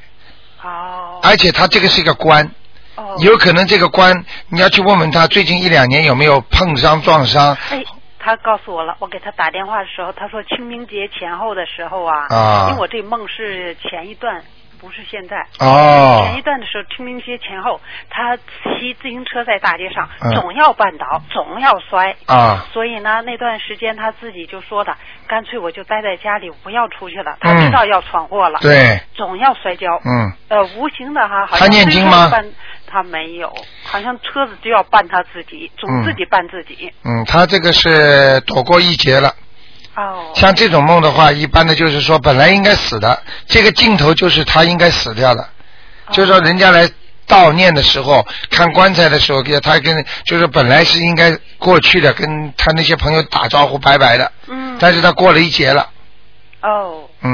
[0.62, 2.50] 哦，而且他这个是一个关，
[3.18, 7.82] 有可能这个关你要去问问他最近一两年有没有碰伤撞伤，哎，
[8.22, 14.42] 他告诉我了，我给他打电话的时候，他说清明节前后的时候啊，啊因为我这梦是前一段，
[14.78, 15.46] 不是现在。
[15.58, 17.80] 哦前一段的时候，清明节前后，
[18.10, 22.14] 他骑自行车在大街上，嗯总要绊倒，总要摔。
[22.26, 24.94] 啊所以呢，那段时间他自己就说的，
[25.26, 27.36] 干脆我就待在家里，不要出去了。
[27.40, 29.88] 他嗯知道要闯祸了，对，总要摔跤。
[30.04, 32.30] 嗯，呃，无形的哈，好他像念经吗
[32.90, 36.92] 他没有，好像车子就要办他自己，总嗯自己办自己。
[37.04, 39.34] 嗯，他这个是躲过一劫了。
[39.94, 40.32] 哦。
[40.34, 46.88] 像这种梦的话，一般的就是说本来应该死的，这个镜头就是他应该死掉的，哦就是说人家来
[47.28, 54.76] 悼念的时候，看棺材的时候，给他跟就是本来是应该过去的，跟他那些朋友打招呼拜拜的，嗯。
[54.80, 55.88] 但是他过了一劫了，
[56.62, 57.04] 哦。
[57.22, 57.30] 嗯，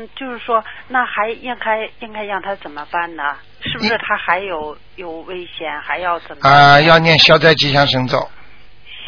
[0.00, 3.36] 嗯，就是说，那还应该应该让他怎么办呢？
[3.62, 6.48] 是不是他还有有危险，还要怎么？
[6.48, 8.18] 啊、要念消灾吉祥神咒，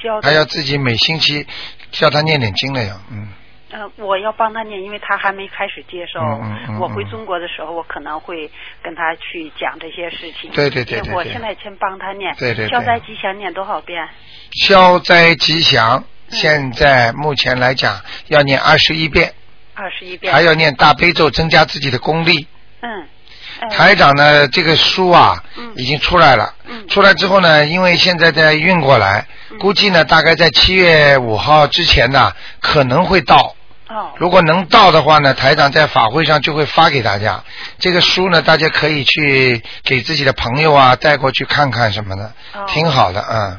[0.03, 1.47] 消还要自己每星期
[1.91, 3.29] 叫他念点经了呀，嗯，
[3.71, 6.21] 呃，我要帮他念，因为他还没开始接受。
[6.21, 8.51] 嗯嗯嗯我回中国的时候，我可能会
[8.83, 10.51] 跟他去讲这些事情。
[10.53, 12.35] 对对对对对我现在先帮他念。
[12.37, 14.07] 对对对消灾吉祥念多少遍？
[14.53, 19.35] 消灾吉祥，嗯现在目前来讲要念二十一遍，
[19.83, 20.33] 二十一遍。
[20.33, 22.47] 还要念大悲咒，增加自己的功力。
[22.81, 22.91] 嗯。
[23.61, 25.43] 哎台长呢，这个书啊，
[25.77, 26.55] 已经出来了。
[26.69, 29.27] 嗯出来之后呢，因为现在在运过来，
[29.61, 33.55] 估计呢，大概在七月五号之前呢，可能会到。
[33.89, 34.11] 哦。
[34.17, 37.45] 如果能到的话呢，台长在法会上就会发给大家。
[37.79, 43.59] 这个书呢，大家可以去给自己的朋友啊带过去看看什么的，哦挺好的，嗯。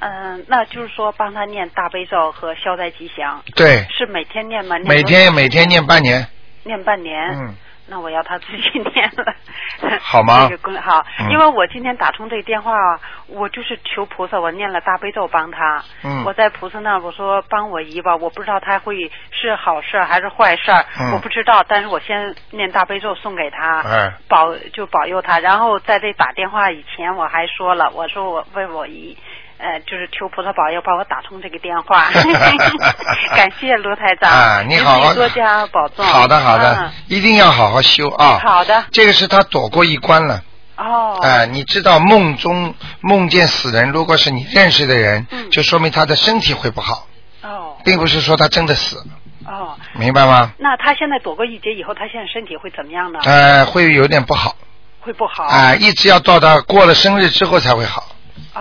[0.00, 3.42] 嗯，那就是说帮他念大悲咒和消灾吉祥。
[3.54, 4.76] 对是每天念吗？
[4.78, 6.26] 念每天每天念半年，
[6.64, 7.16] 念半年。
[7.30, 7.54] 嗯。
[7.90, 9.34] 那我要他自己念了，
[10.02, 15.82] 好吗这个功好，嗯因为我今天打通这个电话啊，我就是求菩萨，我念了大悲咒帮他。
[16.04, 20.70] 嗯我在菩萨那儿我说帮我姨吧，我不知道他会是好事还是坏事
[21.14, 25.38] 我不知道，但是我先念大悲咒送给他，哎保就保佑他。
[25.40, 29.16] 然后在这打电话以前我还说了，我说我为我姨。
[29.58, 32.10] 呃，就是求菩萨保佑，帮我打通这个电话。
[33.36, 36.04] 感谢卢台长，啊你好多加保重。
[36.04, 38.40] 好的好的嗯，一定要好好修啊。
[38.42, 38.84] 好的。
[38.92, 40.42] 这个是他躲过一关了。
[40.76, 41.18] 哦。
[41.20, 47.08] 啊、你知道梦中梦见死人，如果是你认识的人，就说明他的身体会不好，
[47.42, 49.04] 嗯哦并不是说他真的死，
[49.46, 50.52] 哦，明白吗？
[50.58, 53.18] 那他现在躲过一劫以后，他现在身体会怎么样呢？
[53.24, 54.54] 呃，会有点不好，
[55.00, 55.44] 会不好。
[55.44, 58.04] 啊、一直要到他过了生日之后才会好，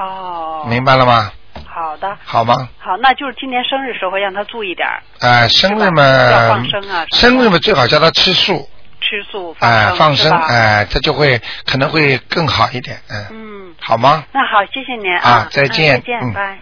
[0.01, 0.65] 哦。
[0.69, 1.31] 明白了吗？
[1.65, 2.17] 好的。
[2.23, 2.69] 好吗？
[2.79, 8.69] 好，那就是今年生日时候让他注意点儿，啊、生日嘛要嘛放生啊，生日嘛最好叫他吃素，
[9.01, 14.23] 吃素哎、放放生，哎、他就会可能会更好一点，嗯，嗯，好吗？
[14.31, 16.57] 那好，谢谢您啊再见嗯再见，嗯拜。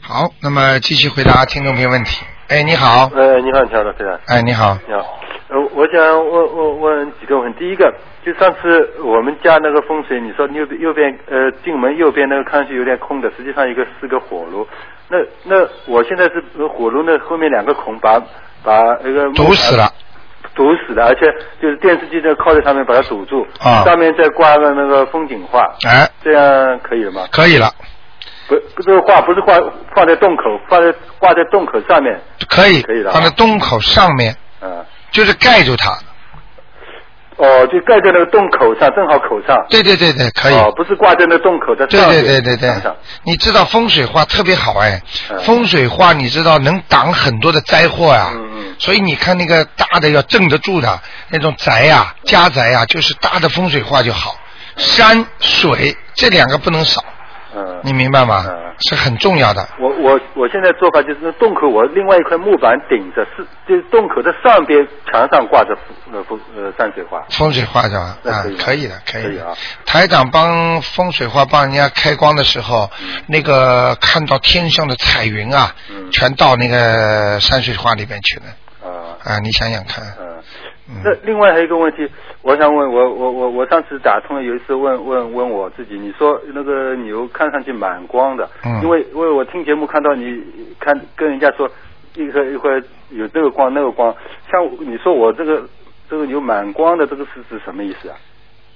[0.00, 2.24] 好，那么继续回答听众朋友问题。
[2.48, 4.18] 哎，你好，呃，你好，你好，罗先生。
[4.26, 7.60] 哎，你好，你好，呃，我想问问问几个问题。
[7.60, 7.92] 第一个，
[8.24, 14.66] 就上次我们家那个风水，你说右边右边呃进门右边那个看上去有点空的，实际上一个是个火炉。
[15.08, 18.20] 那那我现在是呃火炉那后面两个孔把
[18.62, 19.88] 把那个堵死了，
[20.54, 27.22] 堵死了，而且就是电视机在靠在上面把它堵住，啊上面再挂个那个风景画，哎，这样可以了吗？
[27.30, 27.66] 可以了，
[28.74, 29.56] 不，这个画不是挂
[29.94, 34.84] 放在洞口，放在挂在洞口上面，可以，可以的啊放在洞口上面，嗯。
[35.10, 35.90] 就是盖住它。
[37.36, 39.56] 哦，就盖在那个洞口上，正好口上。
[39.68, 40.54] 对对对对，可以。
[40.54, 42.22] 哦，不是挂在那洞口的对上面。
[42.22, 54.34] 对对对对墙上，你知道风水画特别好哎，嗯风水画你知道能挡很多的灾祸呀、嗯嗯所以你看那个大的要镇得住的那种宅呀、家宅呀、就是大的风水画就好。
[54.76, 57.04] 山水这两个不能少，
[57.54, 57.80] 嗯。
[57.84, 58.44] 你明白吗？
[58.48, 59.68] 嗯是很重要的。
[59.78, 65.76] 我我我现在做法就是洞口，我另外一块木板顶着，是就是洞口的上边墙上挂着
[66.12, 67.22] 呃风呃山水画。
[67.28, 68.16] 风水画是吧？
[68.24, 69.52] 啊可以，的，可以啊。
[69.86, 72.90] 台长帮风水画帮人家开光的时候，
[73.28, 78.44] 那个看到天上的彩云啊，嗯全到那个山水画里边去了。
[78.82, 79.14] 啊。
[79.22, 80.42] 啊，你想想看，嗯。
[80.88, 82.08] 嗯那另外还有一个问题，
[82.42, 90.42] 我想问我我我我上次打通了，有一次问问问我自己，你说那个牛看上去蛮光的，嗯因为因为我听节目看到你
[90.80, 91.70] 看跟人家说
[92.16, 92.70] 一会一会
[93.10, 94.14] 有这个光那个光，
[94.50, 95.62] 像你说我这个
[96.10, 98.16] 这个牛蛮光的，这个是指什么意思啊？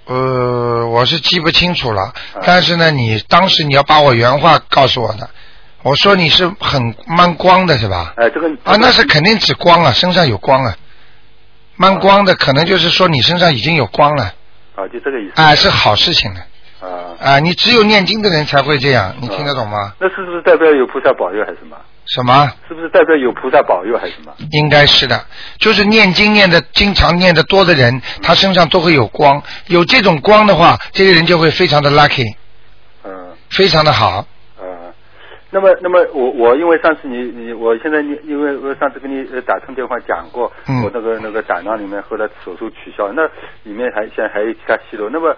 [0.07, 5.29] 呃，我是记不清楚了，啊但是呢，你当时你要把我原话告诉我的，
[5.83, 8.15] 我说你是很蛮光的是吧？
[8.17, 10.77] 哎，这个啊，那是肯定指光啊，身上有光啊，
[11.77, 14.25] 蛮光的可能就是说你身上已经有光了，
[14.75, 15.41] 啊，就这个意思。
[15.41, 16.41] 啊，是好事情的。
[16.81, 16.89] 啊，
[17.21, 19.93] 啊，你只有念经的人才会这样，你听得懂吗？
[19.99, 21.77] 那是不是代表有菩萨保佑还是什么？
[22.07, 22.53] 什么？
[22.69, 24.33] 是不是代表有菩萨保佑还是什么？
[24.53, 25.25] 应该是的，
[25.59, 32.37] 就是念经念的经常念的多的人，他身上都会有光，有这种光的话，这个人就会非常的 lucky，
[33.05, 33.11] 嗯。
[33.51, 34.27] 非常的好。
[35.57, 40.83] 呃，那么，那么我我因为上次你你我现在你因为我上次跟你呃打通电话讲过，嗯。
[40.83, 43.23] 我那个那个胆囊里面后来手术取消，那
[43.63, 45.35] 里面还现在还有其他息肉，那么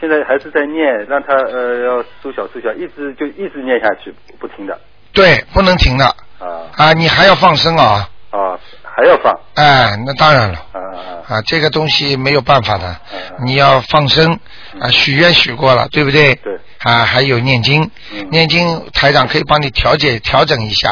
[0.00, 4.78] 现在还是在念，让他呃要缩小缩小，一直就一直念下去，不停的
[5.12, 6.04] 对，不能停的。
[6.40, 6.66] 啊。
[6.76, 6.92] 啊！
[6.92, 8.08] 你还要放生啊！
[8.30, 9.32] 啊还要放。
[9.54, 10.58] 哎，那当然了。
[10.72, 12.86] 啊啊啊，这个东西没有办法的。
[12.86, 13.00] 啊，
[13.44, 14.38] 你要放生
[14.80, 16.34] 啊，许愿许过了，对不对？
[16.36, 20.88] 对啊，还有念经，嗯念经台长可以帮你调节调整一下，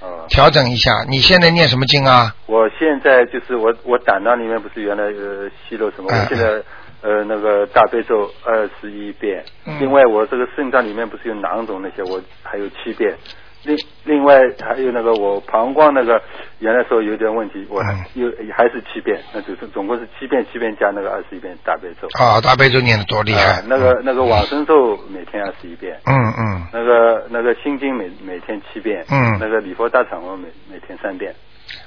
[0.00, 0.26] 啊！
[0.28, 1.04] 调整一下。
[1.08, 2.34] 你现在念什么经啊？
[2.46, 6.62] 我现在就是我我胆囊里面不是原来呃息肉什么，嗯我现在
[7.02, 13.16] 呃那个大悲咒二十一遍，嗯另外我这个肾脏里面不是有囊肿那些，我还有七遍。
[13.64, 16.20] 另另外还有那个我膀胱那个
[16.58, 18.04] 原来说有点问题，我还嗯。
[18.14, 22.08] 有还是七遍，那就是总共是七遍七遍加那个二十一遍大悲咒。
[22.18, 23.60] 啊，大悲咒念的多厉害。
[23.60, 23.62] 啊！
[23.68, 26.66] 那个那个往生咒每天二十一遍，嗯嗯。
[26.72, 29.38] 那个那个心经每每天七遍，嗯。
[29.38, 31.34] 那个礼佛大忏悔每每天三遍，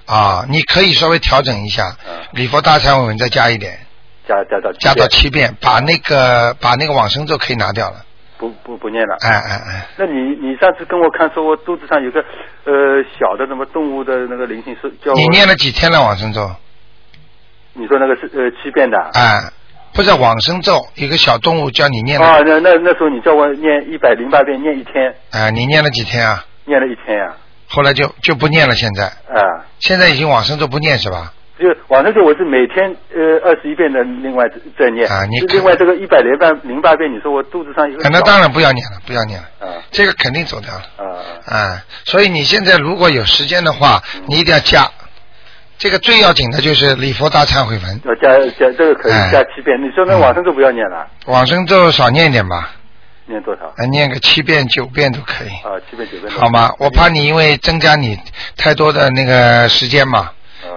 [0.05, 3.79] 啊，你可以稍微调整一下，嗯礼佛大忏悔文再加一点，
[4.27, 8.05] 加加到加到七遍，把那个把那个往生咒可以拿掉了。
[8.49, 9.17] 不不不念了。
[9.21, 12.19] 哎哎哎，那你你上次跟我看说我肚子上有个
[12.65, 16.49] 呃小的什么动物的那个灵性是叫我你念了几天了往生咒？
[17.73, 19.51] 你说那个是呃七遍的啊哎，
[19.93, 26.45] 不是往生咒，一个小动物叫你念的，啊那那那时候你叫我念一百零八遍念一天啊，你念了几天啊？
[26.65, 27.35] 念了一天呀
[27.67, 31.33] 后来就就不念了，现在啊现在已经往生咒不念是吧？
[31.57, 34.45] 就往生咒我是每天呃二十一遍的另外
[34.77, 35.07] 再念。
[35.09, 39.81] 啊你另外这个一百零八零八遍你说我肚子上有那当然不要念了，不要念了，啊。
[39.91, 40.83] 这个肯定走掉了。
[40.97, 41.05] 啊
[41.45, 44.23] 啊，所以你现在如果有时间的话，嗯。
[44.27, 44.89] 你一定要加。
[45.77, 49.29] 这个最要紧的就是礼佛大忏悔文，要加加这个可以哎。
[49.31, 50.19] 加七遍你说那嗯。
[50.19, 51.07] 往生咒不要念了？
[51.27, 52.71] 往生咒少念一点吧，
[53.27, 53.65] 念多少？
[53.77, 56.71] 啊，念个七遍九遍都可以，啊七遍九遍好吗？
[56.79, 58.17] 我怕你因为增加你
[58.57, 60.33] 太多的那个时间嘛，啊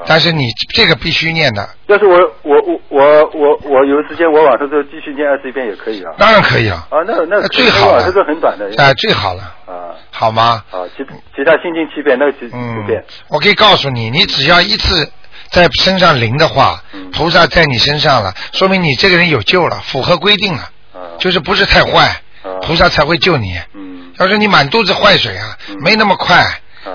[0.07, 6.12] 但是你这个必须念的，要是我我我我我我有时间我晚上就继续念二十一遍也可以啊。
[6.18, 8.05] 当然可以了，啊那那那最好了。
[8.05, 8.66] 这个很短的。
[8.82, 9.95] 啊，最好了，啊。
[10.11, 10.62] 好吗？
[10.70, 11.05] 啊其
[11.36, 12.76] 其他心经七遍那个七嗯。
[12.76, 15.11] 九遍，我可以告诉你，你只要一次
[15.51, 17.11] 在身上灵的话，嗯。
[17.11, 20.61] 菩萨在你身上了，说明你这个人有救了，符合规定了，
[20.95, 21.16] 啊。
[21.18, 22.07] 就是不是太坏，
[22.43, 22.61] 啊。
[22.62, 23.59] 菩萨才会救你。
[23.74, 24.11] 嗯。
[24.18, 25.76] 要是你满肚子坏水啊，嗯。
[25.82, 26.45] 没那么快，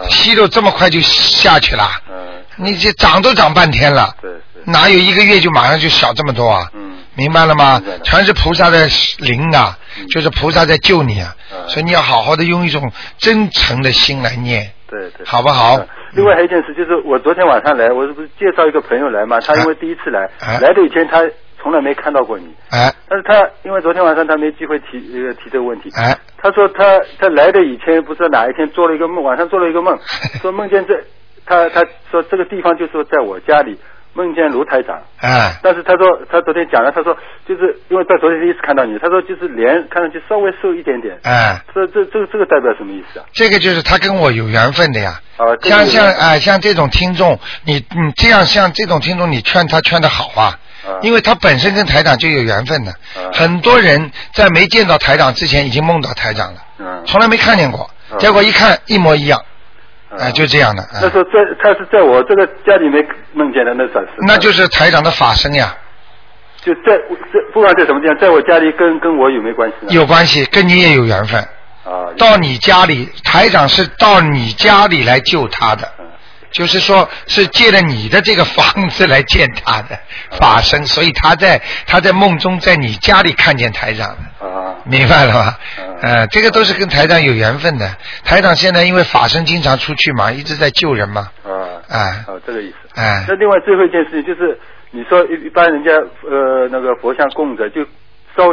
[0.10, 1.90] 吸溜这么快就下去了。
[2.58, 4.16] 你这涨都涨半天了，
[4.66, 6.70] 哪有一个月就马上就小这么多啊？
[6.74, 7.80] 嗯明白了吗？
[8.04, 8.88] 全是菩萨的
[9.20, 9.78] 灵啊，
[10.12, 11.36] 就是菩萨在救你啊，
[11.68, 15.80] 所以你要好好的用一种真诚的心来念，对对，好不好？
[16.14, 19.40] 另外还有一件事，就是我昨天晚上来，我这不是介绍一个朋友来嘛？
[19.42, 21.22] 他因为第一次来，哎来的以前他
[21.62, 29.96] 从来没看到过你，哎但是他因为昨天晚上他没机会提呃提这个问题，哎，他说他他来的以前不知道哪一天做了一个梦，晚上做了一个梦，
[30.42, 30.96] 说梦见这
[31.46, 31.82] 他他
[32.12, 33.78] 说这个地方就是在我家里
[34.14, 37.18] 梦见卢台长，哎，但是他说他昨天讲了，他说
[37.48, 43.26] 就是因为他昨天第一次看到你，他说就是脸看上去稍微瘦一点点，哎，这这这这个代表什么意思啊？
[43.34, 45.20] 这个就是他跟我有缘分的呀。
[45.38, 50.60] 啊，这个像像哎、像这种听众，你你这样像这种听众，你劝他劝的好啊。
[51.02, 59.42] 因为他本身跟台长就有缘分的，啊很多人在没见到台长之前已经梦到台长了，嗯，从来没看见过，嗯结果一看一模一样，
[60.20, 61.00] 哎、就这样的，哎。
[61.02, 65.76] 那时候在他是在我这个家里面梦见的，那转世那就是台长的法身呀，
[66.62, 69.92] 就在在不管在什么地方，在我家里跟跟我有没有关系呢？
[69.94, 71.40] 有关系，跟你也有缘分。
[71.86, 76.03] 啊，到你家里，台长是到你家里来救他的，嗯
[76.54, 79.96] 就是说是借了你的这个房子来见他的
[80.32, 85.58] 嗯法身，所以他在他在梦中在你家里看见台长的，啊，明白了吗？
[86.02, 87.90] 呃，这个都是跟台长有缘分的。
[88.24, 92.76] 台长现在因为法身经常出去嘛，一直在救人嘛，啊，哎哦，这个意思。
[92.96, 94.60] 哎那另外最后一件事情就是，
[94.92, 95.92] 你说一一般人家
[96.30, 97.84] 呃那个佛像供着就
[98.36, 98.50] 烧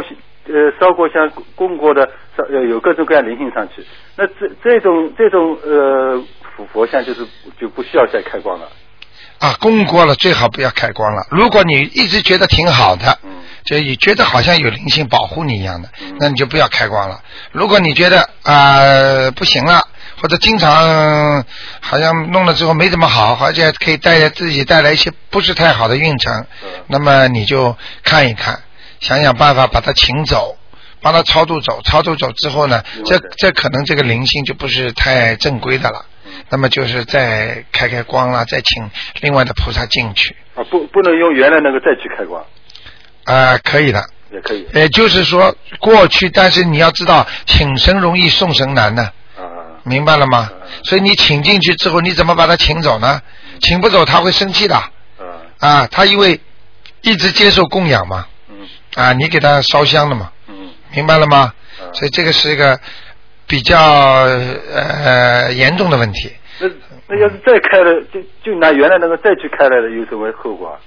[0.47, 3.85] 呃烧过香供过的烧呃有各种各样灵性上去，
[4.15, 6.23] 那这这种这种呃
[6.67, 7.27] 佛佛像就是
[7.59, 8.67] 就不需要再开光了。
[9.39, 11.25] 啊，供过了最好不要开光了。
[11.31, 13.31] 如果你一直觉得挺好的，嗯
[13.63, 15.89] 就你觉得好像有灵性保护你一样的，
[16.19, 17.21] 那你就不要开光了。
[17.51, 19.81] 如果你觉得啊、不行了，
[20.21, 21.43] 或者经常
[21.79, 26.45] 好像弄了之后没怎么好，而且可以带来自己带来一些不是太好的运程，
[26.87, 28.61] 那么你就看一看，
[28.99, 30.57] 想想办法把它请走。
[31.03, 36.05] 帮他超度走，超度走之后呢，这这可能这个灵性就不是太正规的了，
[36.49, 38.89] 那么就是再开开光了，再请
[39.21, 42.43] 另外的菩萨进去，啊，不不能用原来那个再去开光，
[43.25, 44.03] 啊、可以的。
[44.31, 44.65] 也可以。
[44.73, 49.09] 也就是说，过去，但是你要知道，请神容易送神难呢。
[49.83, 50.49] 明白了吗？
[50.83, 53.21] 所以你请进去之后，你怎么把他请走呢？
[53.59, 54.81] 请不走，他会生气的。
[55.59, 56.39] 啊，他因为
[57.01, 58.25] 一直接受供养嘛。
[58.49, 60.31] 嗯啊，你给他烧香了嘛。
[60.47, 61.53] 嗯明白了吗？
[61.93, 62.79] 所以这个是一个
[63.51, 66.31] 比较呃严重的问题。
[66.61, 66.69] 那
[67.07, 70.79] 那要是再开了，就就拿原来那个再去开了，有什么后果啊？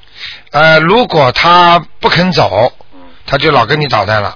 [0.52, 4.34] 呃，如果他不肯走，嗯他就老跟你捣蛋了。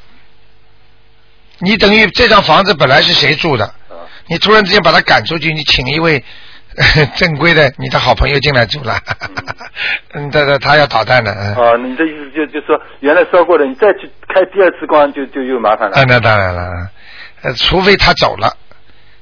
[1.61, 6.23] 你等于这张房子本来是谁住的，啊你突然之间把他赶出去，你请一位
[7.17, 8.95] 正规的你的好朋友进来住了，
[10.13, 11.55] 嗯， 他他他要捣蛋的，嗯。
[11.55, 15.97] 啊，你的意思就就说原来烧过的，你再去开第二次光就就又麻烦了。
[15.97, 16.71] 啊，那当然了，
[17.43, 18.57] 呃，除非他走了，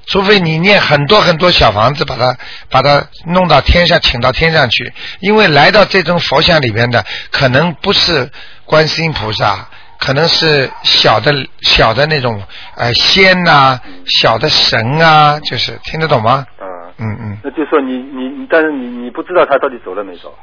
[0.06, 2.36] 除非你念很多很多小房子，把他
[2.70, 8.30] 把他弄到天上，请到天上去，因为来到这种佛像里边的，可能不是
[8.64, 12.42] 观世音菩萨，可能是小的小的那种
[12.76, 16.46] 呃仙呐、小的神啊，就是听得懂吗？
[16.60, 16.66] 嗯，
[16.98, 20.34] 嗯嗯，那就说你你你，但是你你不知道他到底走了没走。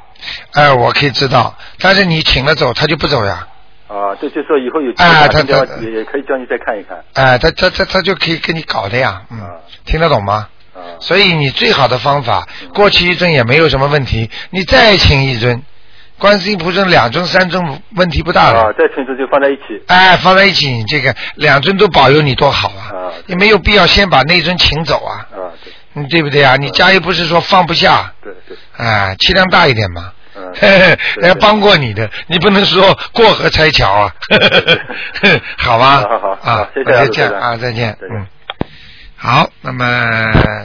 [0.52, 3.48] 哎、我可以知道，但是你请了走，他就不走呀。
[3.94, 4.16] 啊？
[4.20, 6.98] 这就说以后有机会啊他他也也可以叫你再看一看。
[7.14, 9.38] 哎、他他他他就可以跟你搞的呀，嗯，
[9.84, 10.48] 听得懂吗？
[10.74, 15.62] 啊所以你最好的方法，过去一尊也没有什么问题，你再请一尊，
[16.18, 18.64] 观世音菩萨两尊三尊问题不大了。
[18.64, 19.82] 啊，再请这就放在一起。
[19.86, 23.12] 哎，放在一起，你这个两尊都保佑你多好啊！
[23.26, 26.56] 也没有必要先把那尊请走啊，啊，对，你，对不对啊？
[26.56, 30.12] 你家又不是说放不下，对对，哎，气量大一点嘛。
[30.60, 32.82] 嗯， 人家帮过你的，你不能说
[33.12, 34.12] 过河拆桥啊，
[35.58, 36.00] 好吧？
[36.02, 38.26] 好好好啊，谢谢啊再见，嗯。
[39.16, 39.86] 好，那么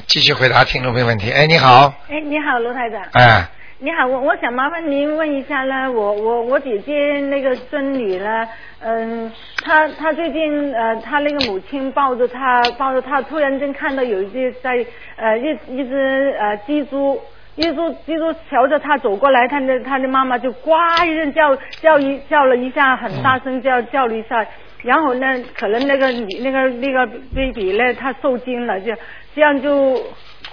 [0.07, 1.31] 继续回答听众朋友问题。
[1.31, 3.01] 哎，你好，哎，你好，罗台长。
[3.13, 8.45] 哎，你好，我我想麻烦您问一下呢，我我我姐姐那个孙女呢，
[8.81, 9.31] 嗯，
[9.63, 14.85] 她她最近呃，她那个母亲抱着她抱着她，突然间看到有一只在
[15.15, 17.21] 呃一一只呃鸡猪。
[17.59, 20.71] 一只鸡猪瞧着他走过来，他的他的妈妈就呱
[21.05, 24.45] 一声叫叫一叫了一下，很大声叫叫了一下，
[24.81, 26.09] 然后呢，可能那个
[26.41, 27.05] 那个那个
[27.35, 28.93] baby 呢，他受惊了，就
[29.35, 30.01] 这样就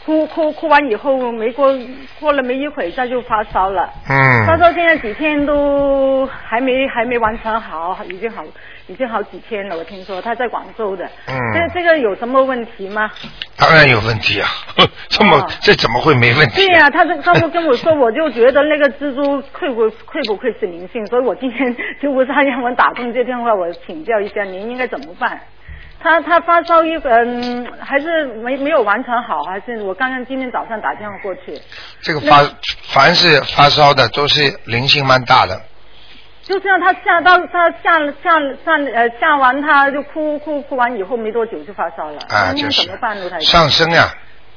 [0.06, 1.76] 哭哭哭完以后没过
[2.20, 3.90] 过了没一会儿，他就发烧了。
[4.08, 8.44] 嗯发烧现在几天都还没还没完全好，已经好
[8.86, 9.76] 已经好几天了。
[9.76, 11.04] 我听说他在广州的。
[11.26, 13.10] 嗯这这个有什么问题吗？
[13.58, 14.46] 当然有问题啊，
[14.76, 16.64] 呵 这么、哦这怎么会没问题？
[16.64, 25.40] 对呀、他这他不跟我说，我就觉得那个蜘蛛会不会不会是灵性，所以我今天 就不是他让我打通这电话，我请教一下您应该怎么办。
[26.02, 31.60] 他他发烧一嗯，还是没没有完全好，还是我刚刚今天早上打电话过去，
[32.00, 32.42] 这个发
[32.88, 35.60] 凡是发烧的都是灵性蛮大的，
[36.42, 42.88] 就这样，他下到他下下下呃下完他就哭哭哭完以后没多久就发烧了，啊，就是？
[43.40, 44.08] 上升呀、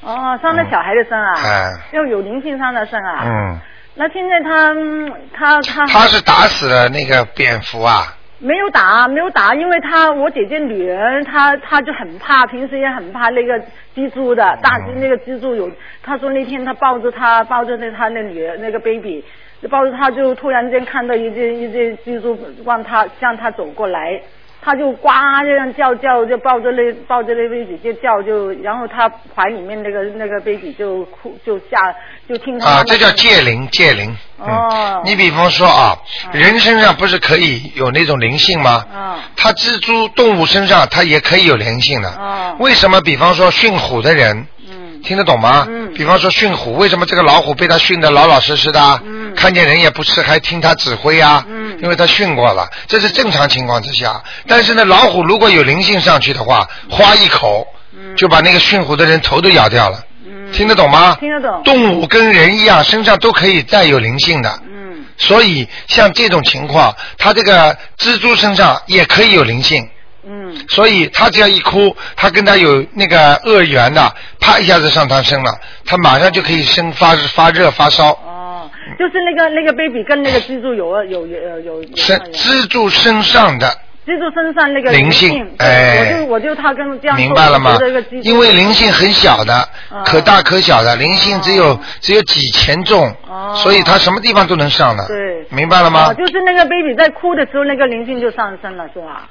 [0.02, 3.24] 哦，伤了小孩的身啊，哎要有灵性上的身啊。
[3.26, 3.60] 嗯，
[3.96, 13.60] 那现在他嗯他他他是打死了那个蝙蝠啊，没有打，没有打，因为他我姐姐女儿，她她就很怕，平时也很怕那个
[13.94, 15.70] 蜘蛛的，大那个蜘蛛有，
[16.02, 19.22] 她说那天她抱着她抱着那她那女儿那个 baby，
[19.70, 24.22] 抱着她就突然间看到一只一只蜘蛛往她向她走过来。
[24.62, 25.10] 她就呱
[25.44, 31.96] 这样叫叫，就抱着那抱着那 baby 就叫就，然后他怀里面那个那个 baby 就哭就吓
[32.28, 34.16] 就听他啊，这叫借灵，借灵。
[34.38, 35.98] 哦嗯，你比方说啊，
[36.34, 38.86] 人身上不是可以有那种灵性吗？
[38.94, 42.10] 啊它蜘蛛动物身上它也可以有灵性的。
[42.10, 43.00] 啊为什么？
[43.02, 45.66] 比方说驯虎的人，嗯听得懂吗？
[45.70, 49.02] 嗯比方说驯虎，为什么这个老虎被他训得老老实实的啊？
[49.06, 51.46] 嗯看见人也不吃，还听他指挥啊？
[51.48, 54.24] 嗯因为他训过了，这是正常情况之下。
[54.48, 57.68] 但是呢，老虎如果有灵性上去的话，花一口
[58.16, 60.04] 就把那个驯虎的人头都咬掉了。
[60.52, 61.18] 听得懂吗？
[61.20, 64.60] 嗯听得懂动物跟人一样，身上都可以带有灵性的。
[64.68, 69.90] 嗯所以像这种情况，它这个蜘蛛身上也可以有灵性。
[70.28, 70.56] 嗯。
[70.70, 75.52] 所以他只要一哭，他跟他有那个恶缘的，啪一下子上他身了，
[75.86, 78.12] 他马上就可以生发发热发烧。
[78.12, 83.68] 哦，就是那个那个 baby 跟那个蜘蛛有有有有身蜘蛛身上的
[84.06, 86.14] 蜘蛛身上那个灵性哎。
[86.14, 87.78] 我就我就他跟这样明白了吗？
[88.24, 93.16] 因为灵性很小的，啊可大可小的，灵性只有只有几千重，
[93.56, 95.04] 所以他什么地方都能上的。
[95.04, 96.08] 哦对，明白了吗？
[96.10, 96.14] 哦？
[96.16, 99.28] 就是那个 baby 在哭的时候，那个灵性就上升了，是吧？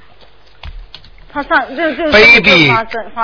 [1.33, 2.73] 他上就就 baby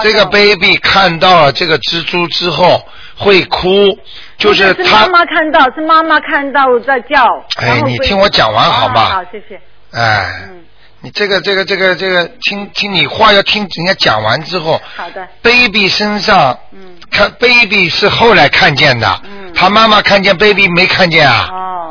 [0.02, 2.86] 这个生 baby 看到了这个蜘蛛之后
[3.16, 3.98] 会哭，
[4.36, 7.24] 就是是他妈妈看到，是妈妈看到在叫。
[7.56, 9.58] 哎你听我讲完好吗啊好，谢谢。
[9.92, 10.48] 哎，
[11.00, 15.26] 你这个这个这个这个听听你话要听人家讲完之后好的。
[15.42, 21.48] ，baby 身上，嗯看 baby 是后来看见的，嗯他妈妈看见 baby 没看见啊？
[21.50, 21.83] 哦哦。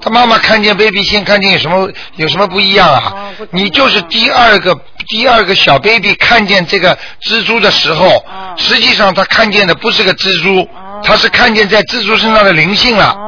[0.00, 3.12] 他妈妈看见 baby 先看见有什么有什么不一样啊？
[3.14, 4.74] 哦你就是第二个
[5.08, 10.68] 第二个小 baby 看见这个蜘蛛的时候，哦实际上他看见的不是个蜘蛛，
[11.02, 13.12] 他是看见在蜘蛛身上的灵性了。
[13.12, 13.26] 哦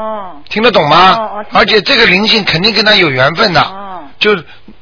[0.48, 1.16] 听得懂吗？
[1.52, 4.36] 而且这个灵性肯定跟他有缘分的，哦就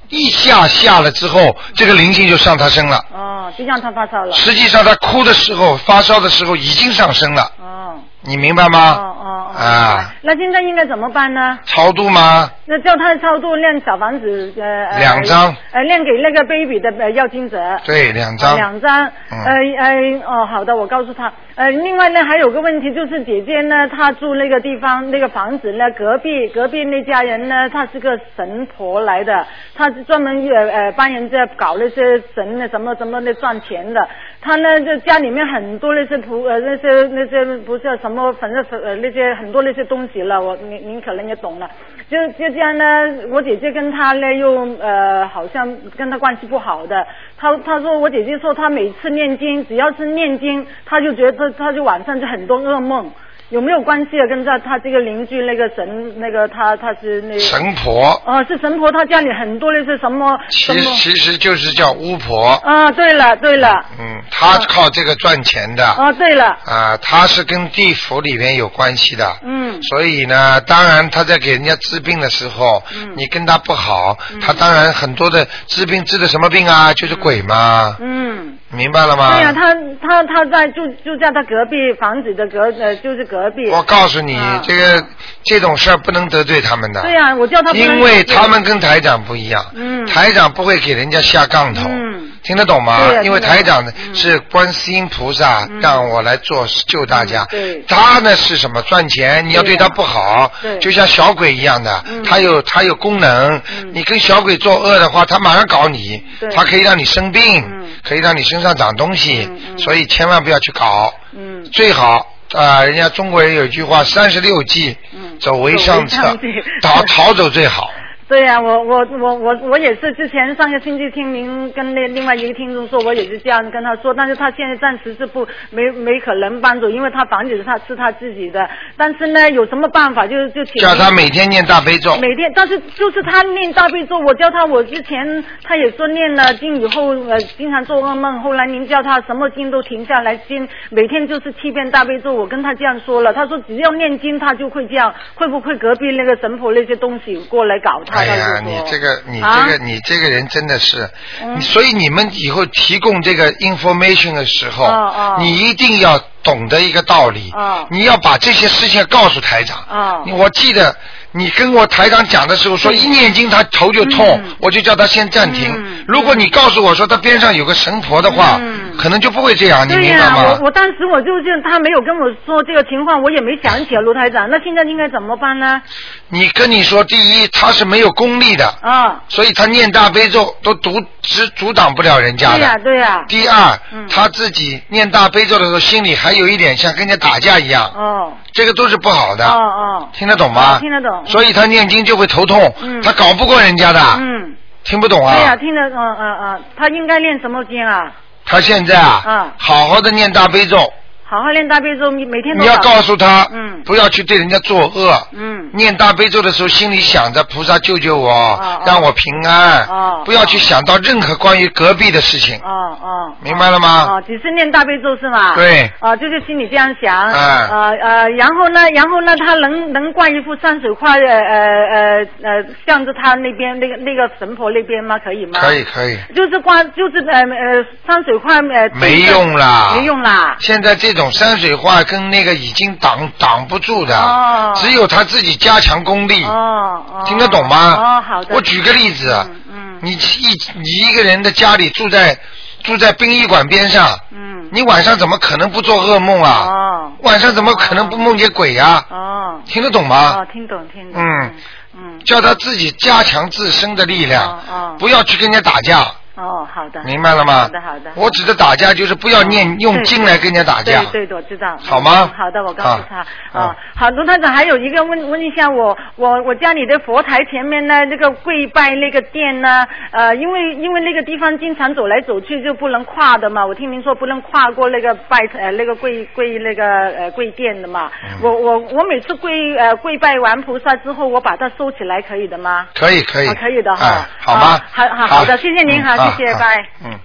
[0.09, 2.97] 一下下了之后，这个灵性就上他身了。
[3.15, 4.33] 哦，就让他发烧了。
[4.35, 8.99] 实际上他哭的时候、发烧的时候已经上升了，哦你明白吗？
[9.31, 11.59] 啊，那现在应该怎么办呢？
[11.65, 12.51] 超度吗？
[12.67, 17.81] 那叫他超度念小房子，呃，呃两张，呃，念给那个 baby 的呃要经者。
[17.85, 18.53] 对，两张。
[18.53, 21.33] 哦两张，嗯呃呃哦，好的，我告诉他。
[21.57, 34.09] 呃，另外呢，还有个问题就是姐姐呢，她住那个地方那个房子呢，隔壁隔壁那家人呢，她是个神婆来的，她是专门呃呃帮人家搞那些神的什么什么的赚钱的。
[34.41, 41.71] 她呢就家里面很多那些菩呃那些那些不是什么反正呃那些很多那些东西了，我您您可能也懂了。
[42.09, 42.85] 就就这样呢，
[43.31, 47.07] 我姐姐跟他呢又呃好像跟他关系不好的，
[47.37, 53.11] 他他说我姐姐说她每次念经，只要是念经，她就觉得她就晚上就很多噩梦。
[53.51, 54.27] 有没有关系啊？
[54.29, 62.51] 跟他他这个邻居那个神那个他他是那个神婆，哦是神婆，他家里很多那些什么什么其其实就是叫巫婆。
[62.65, 65.85] 啊对了对了嗯，他靠这个赚钱的。
[65.99, 69.27] 哦对了啊，他是跟地府里面有关系的。
[69.43, 72.83] 嗯所以呢，当然他在给人家治病的时候，
[73.17, 78.59] 你跟他不好，他当然很多的治病治的什么病啊，就是鬼嘛，嗯。
[78.73, 79.33] 明白了吗？
[79.33, 83.71] 对呀、他他他在就就在他隔壁房子的隔呃，就是隔隔壁。
[83.71, 84.61] 我告诉你，啊。
[84.63, 85.05] 这个
[85.45, 87.01] 这种事儿不能得罪他们的。
[87.03, 90.07] 对呀、我叫他不能因为他们跟台长不一样，嗯。
[90.07, 92.33] 台长不会给人家下杠头，嗯。
[92.43, 92.99] 听得懂吗？
[93.23, 95.81] 因为台长呢是观世音菩萨嗯。
[95.81, 97.83] 让我来做救大家，对。
[97.89, 99.47] 他呢是什么赚钱？
[99.49, 103.61] 你要对他不好对，就像小鬼一样的嗯，他有他有功能，
[103.93, 109.79] 你跟小鬼作恶的话，他马上搞你对，他可以让你生病嗯，可以让你身上长东西嗯，嗯。
[109.79, 111.65] 所以千万不要去搞，嗯。
[111.73, 112.27] 最好。
[112.53, 116.37] 啊、人家中国人有一句话，三十六计，嗯走为上策
[116.83, 117.91] 逃逃走最好。
[118.31, 138.41] 对呀、我我我我我也是之前上个星期听您跟那另外一个听众说，我也是这样跟他说，但是他现在暂时是不没没可能搬走，因为他房子是他是他自己的，但是呢有什么办法就就请叫他每天念大悲咒，每天，但是就是他念大悲咒，我叫他，我之前他也说念了经以后，呃，经常做噩梦。
[138.43, 142.33] 后来您叫他什么经都停下来，经每天就是七遍大悲咒。
[142.33, 145.13] 我跟他这样说了，他说只要念经他就会这样。
[145.35, 148.20] 会不会隔壁那个神婆那些东西过来搞他？
[148.27, 149.67] 哎呀，你这个你啊？
[149.67, 151.09] 这个你这个人真的是，
[151.43, 151.61] 嗯。
[151.61, 157.87] 所以你们以后提供这个 information 的时候，你一定要懂得一个道理，哦。
[157.91, 159.79] 你要把这些事情告诉台长。
[159.89, 160.25] 哦。
[160.37, 160.97] 我记得
[161.33, 165.73] 你跟我台长讲的时候说，一念经他头就痛，嗯我就叫他先暂停。
[165.75, 170.59] 嗯如果你告诉我说他边上有个神婆的话，嗯可能就不会这样，你明白吗？
[170.59, 174.49] 我我当时我就是他没有跟我说这个情况，我也没想起来卢台长。
[174.51, 175.81] 那现在应该怎么办呢？
[176.29, 182.57] 你跟你说，第一他是没有功力的，啊，所以他念大悲咒都阻止阻挡不了人家的。
[182.59, 189.47] 对呀、对呀、第二，嗯他自己念大悲咒的时候，心里还有一点像跟人家打架一样，哦这个都是不好的。
[189.47, 190.77] 哦哦，听得懂吗？
[190.77, 194.57] 哦听得懂所以他念经就会头痛，嗯他搞不过人家的，嗯。
[194.83, 195.35] 听不懂啊？
[195.35, 198.11] 对呀、听得，嗯嗯嗯，他应该念什么经啊？
[198.47, 200.91] 他现在啊，嗯好好的念大悲咒，
[201.31, 205.15] 好好念大悲咒，你每天都你要告诉他，嗯不要去对人家作恶。
[205.33, 213.33] 嗯念大悲咒的时候，心里想着菩萨救救我，哦让我平安，哦不要去想到任何关于隔壁的事情，哦哦。
[213.43, 214.07] 明白了吗？
[214.09, 215.55] 哦，只是念大悲咒是吗？
[215.55, 217.17] 对哦，就是心里这样想。
[217.29, 221.57] 哎呃呃，然后呢，然后呢，他能能挂一幅山水画，呃呃
[221.95, 225.17] 呃呃，向着他那边那个那个神婆那边吗？
[225.25, 225.61] 可以吗？
[225.61, 225.85] 可以。
[225.85, 228.91] 可以，就是挂，就是呃呃山水画呃。
[229.01, 230.57] 没用啦，没用啦。
[230.59, 237.23] 现在这种山水画跟那个已经挡挡不住的，哦只有他自己加强功力，哦哦。
[237.27, 237.95] 听得懂吗？
[237.97, 238.55] 哦，好的。
[238.55, 240.47] 我举个例子，嗯嗯你一
[240.77, 242.39] 你一个人的家里住在
[242.85, 244.69] 住在殡仪馆边上，嗯。
[244.73, 246.67] 你晚上怎么可能不做噩梦啊？
[246.69, 247.13] 哦。
[247.23, 249.61] 晚上怎么可能不梦见鬼呀、哦。
[249.67, 250.37] 听得懂吗？
[250.39, 251.21] 哦，听懂听懂。
[251.21, 251.55] 嗯
[251.95, 252.21] 嗯。
[252.25, 256.07] 叫他自己加强自身的力量，不要去跟人家打架，
[256.41, 257.03] 哦，好的。
[257.05, 257.63] 明白了吗？
[257.63, 258.11] 好的好的。
[258.17, 261.03] 我指的打架就是不要念、用对经来跟人家打架。
[261.13, 261.77] 对对，我知道。
[261.79, 263.19] 好吗嗯好的，我告诉他。
[263.19, 276.85] 啊哦，好，卢团长，还有一个问问一下我，我我家里的佛台前面呢，那个跪拜那个殿呢，呃，因为因为那个地方经常走来走去就不能跨的嘛，我听您说不能跨过那个拜呃那个跪跪那个
[277.19, 282.87] 呃跪殿的嘛，嗯我我我每次跪呃跪拜完菩萨之后，我把它收起来可以的吗？
[282.95, 284.81] 可以可以，啊可以的哈哎好吗啊？
[284.93, 287.19] 好好好的谢谢您嗯好谢谢拜嗯，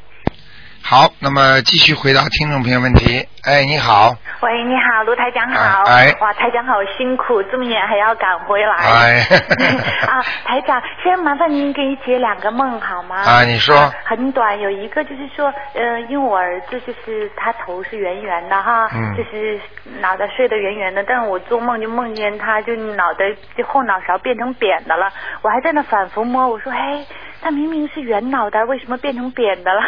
[0.82, 3.28] 好，那么继续回答听众朋友问题。
[3.46, 5.84] 哎，你好，喂，你好，卢台长好。
[5.84, 8.76] 哎哎哇，台长好辛苦，这么远还要赶回来。
[8.76, 9.20] 哎
[10.10, 13.18] 啊，台长，先麻烦您给解两个梦好吗？
[13.18, 19.60] 啊你说呃很短，有一个就是说，呃，因为我儿子就是他头是圆圆的哈，嗯就是
[20.02, 23.26] 脑袋睡得圆圆的，但是我做梦就梦见他就脑袋
[23.56, 25.08] 就后脑勺变成扁的了，
[25.44, 27.06] 我还在那反复摸，我说，嘿，
[27.44, 29.82] 他明明是圆脑袋，为什么变成扁的了？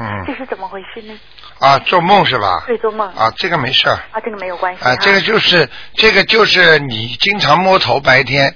[0.00, 1.18] 嗯 这是怎么回事呢？
[1.60, 2.62] 啊，做梦是吧？
[2.66, 3.08] 对，做梦。
[3.14, 3.94] 啊，这个没事儿。
[4.12, 8.54] 啊，这个没有关系啊，这个就是这个就是你经常摸头白天。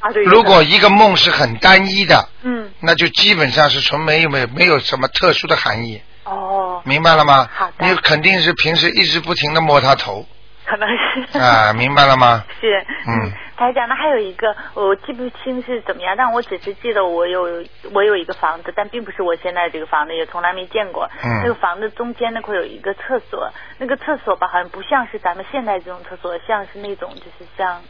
[0.00, 0.24] 啊，对。
[0.24, 7.48] 如果一个梦是很单一的，嗯，那就基本上是纯没有没有没有什么特殊的含义，哦，明白了吗？
[7.54, 10.26] 好的你肯定是平时一直不停的摸他头
[10.64, 10.88] 可能
[11.32, 11.38] 是。
[11.38, 12.44] 啊，明白了吗？
[12.60, 21.08] 是，嗯，台长，那还有一个我记不清是怎么样，但我只是记得我有我有一个房子，但并不是我现在这个房子，也从来没见过。
[21.22, 27.80] 嗯那个房子中间那块有一个厕所，那个厕所吧，好像不像是咱们现在这种厕所，像是那种就是像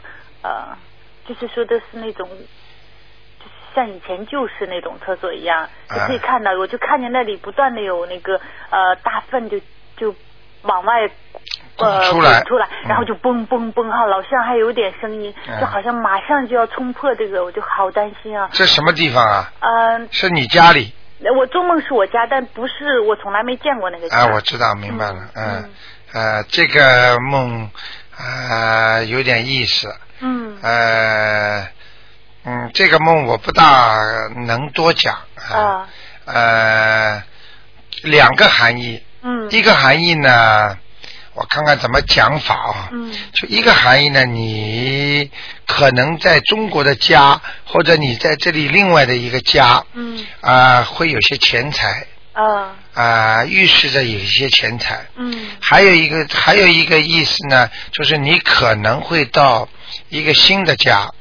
[0.41, 0.75] 呃，
[1.25, 2.27] 就是说的是那种。
[3.39, 9.59] 就是像以前旧式那种厕所一样，就可以看到，我就看见那里不断的有那个呃大粪就
[9.97, 10.15] 就
[10.61, 11.09] 往外
[11.77, 18.49] 呃出来滚出来，然后就嘣嘣嘣哈，老像还有点声音，嗯就好像马上就要冲破这个，我就好担心啊。
[18.51, 19.51] 这什么地方啊？
[19.59, 20.93] 嗯、是你家里？
[21.37, 24.17] 我做梦是我家，但不是我从来没见过那个家。
[24.17, 25.69] 啊，我知道，明白了，嗯，
[26.13, 27.69] 呃，这个梦，
[28.17, 29.95] 啊，有点意思。
[30.19, 31.67] 嗯呃，
[32.45, 33.97] 嗯，这个梦我不大
[34.45, 35.15] 能多讲
[35.49, 35.57] 啊。
[35.57, 35.87] 啊
[36.25, 37.23] 呃，
[38.03, 39.03] 两个含义。
[39.21, 40.77] 嗯一个含义呢，
[41.35, 42.89] 我看看怎么讲法啊。
[42.91, 43.13] 嗯。
[43.33, 45.31] 就一个含义呢，你
[45.65, 50.25] 可能在中国的家，或者你在这里另外的一个家，嗯。
[50.41, 52.75] 啊、会有些钱财，啊。
[52.93, 55.05] 啊、预示着有一些钱财。
[55.15, 55.47] 嗯。
[55.59, 59.67] 还有一个还有一个意思呢，就是你可能会到
[60.09, 61.11] 一个新的家，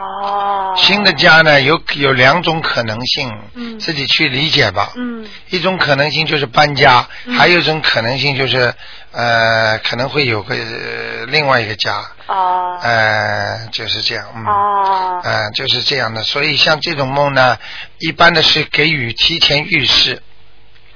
[0.00, 4.92] 哦新的家呢有有两种可能性，嗯自己去理解吧。
[4.96, 8.72] 嗯一种可能性就是搬家，嗯还有一种可能性就是
[9.12, 16.22] 呃可能会有个、呃另外一个家，哦呃就是这样，嗯，哦呃就是这样的。
[16.22, 17.58] 所以像这种梦呢，
[17.98, 20.22] 一般的是给予提前预示，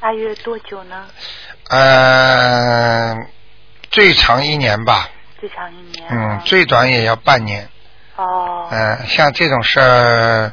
[0.01, 1.05] 大约多久呢？
[1.69, 3.17] 呃，
[3.91, 5.09] 最长一年吧，
[5.41, 6.07] 最长一年。
[6.11, 7.69] 嗯，最短也要半年。
[8.17, 8.69] 哦。
[8.71, 10.53] 嗯、像这种事儿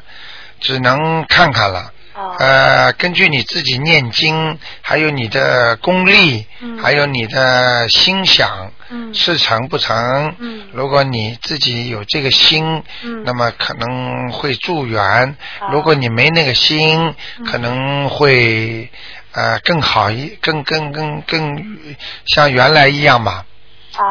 [0.60, 1.92] 只能看看了。
[2.14, 2.36] 哦。
[2.38, 10.34] 呃，根据你自己念经，还有你的功力，嗯还有你的心想，嗯是成不成？
[10.38, 18.90] 嗯如果你自己有这个心，嗯那么可能会助缘；哦如果你没那个心，嗯可能会
[19.32, 21.78] 呃更好一更更更更
[22.26, 23.46] 像原来一样吧，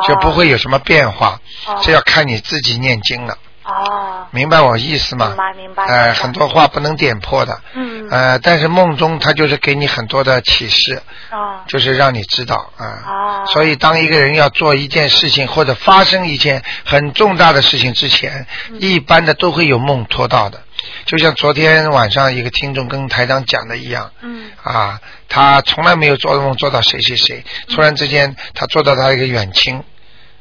[0.08, 1.40] 就不会有什么变化。
[1.68, 3.38] 哦这要看你自己念经了。
[3.64, 4.28] 哦。
[4.32, 5.28] 明白我意思吗？
[5.28, 7.60] 明白明白呃，很多话不能点破的。
[7.74, 11.02] 嗯呃，但是梦中他就是给你很多的启示，
[11.32, 12.86] 哦就是让你知道啊。
[13.08, 20.62] 哦所以，当一个人要做一件事情或者发生一件很重大的事情之前，嗯一般的都会有梦托到的。
[21.06, 24.52] 就像昨天晚上一个听众跟台长讲的一样，嗯。
[24.64, 29.84] 啊，他从来没有做梦做到谁谁谁，突然之间他做到他一个远亲，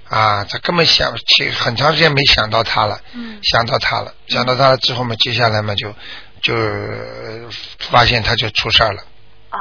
[0.08, 3.38] 啊，他根本想其实很长时间没想到他了，嗯。
[3.42, 5.94] 想到他了，想到他了之后嘛，接下来嘛就
[6.42, 6.54] 就
[7.78, 9.02] 发现他就出事儿了。
[9.50, 9.58] 啊，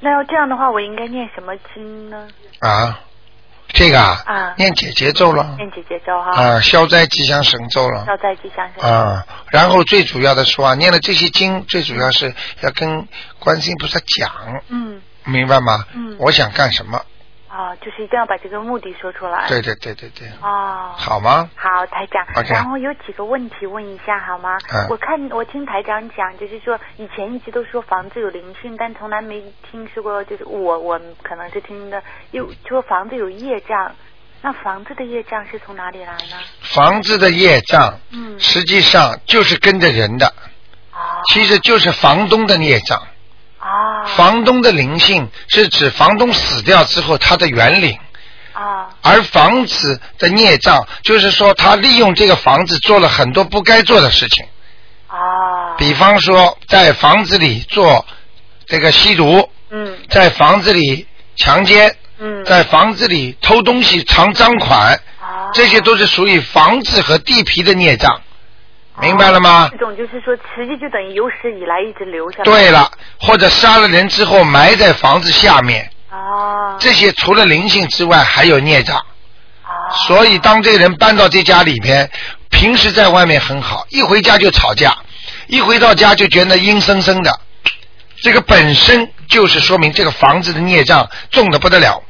[0.00, 2.26] 那要这样的话，我应该念什么经呢？
[2.60, 3.00] 啊，
[3.68, 6.30] 这个啊，啊念姐姐咒了念姐姐咒哈。
[6.32, 8.88] 啊，消灾吉祥神咒了消灾吉祥神咒。
[8.88, 13.06] 啊，然后最主要的说啊，念了这些经，最主要是要跟
[13.38, 14.30] 观世音菩萨讲，
[14.68, 15.84] 嗯明白吗？
[15.94, 17.02] 嗯我想干什么？
[17.56, 19.46] 啊，就是一定要把这个目的说出来。
[19.48, 20.92] 对对对对对，哦。
[20.98, 21.48] 好吗？
[21.54, 24.58] 好，台长然后有几个问题问一下好吗？
[24.74, 32.02] 嗯我看我听台长讲，就是说以前一直都说房子有灵性，但从来没听说过，就是我我可能是听的，
[32.32, 33.90] 又说房子有业障，
[34.42, 36.36] 那房子的业障是从哪里来呢？
[36.60, 40.30] 房子的业障，嗯实际上就是跟着人的，
[41.32, 43.02] 其实就是房东的业障。
[43.66, 44.04] 啊。
[44.16, 47.98] 房东的灵性是指房东死掉之后他的原灵，
[48.52, 48.88] 啊。
[49.02, 54.46] 而房子的孽障就是说他利用这个房子做了很多不该做的事情。
[55.08, 55.74] 啊。
[55.78, 58.06] 比方说，在房子里做
[58.66, 59.96] 这个吸毒，嗯。
[60.08, 61.06] 在房子里
[61.36, 62.44] 强奸，嗯。
[62.44, 65.50] 在房子里偷东西藏赃款，啊。
[65.52, 68.20] 这些都是属于房子和地皮的孽障，
[69.00, 69.68] 明白了吗？
[69.70, 72.44] 这种就是说，实际就等于有史以来一直留下来。
[72.44, 72.90] 对了，
[73.20, 79.00] 或者杀了人之后埋在房子下面，啊这些除了灵性之外还有孽障。
[80.06, 82.10] 所以当这个人搬到这家里边，
[82.50, 84.96] 平时在外面很好，一回家就吵架，
[85.46, 87.40] 一回到家就觉得阴森森的，
[88.22, 92.02] 这个本身就是说明这个房子的孽障重的不得了。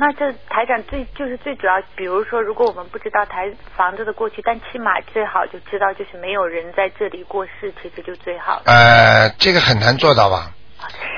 [0.00, 8.62] 那这台长最就是最主要，比如说，如果我们不知道台房子的过去，但起码最好就知道，就是没有人在这里过世，其实就最好了。
[8.66, 10.52] 呃，这个很难做到吧？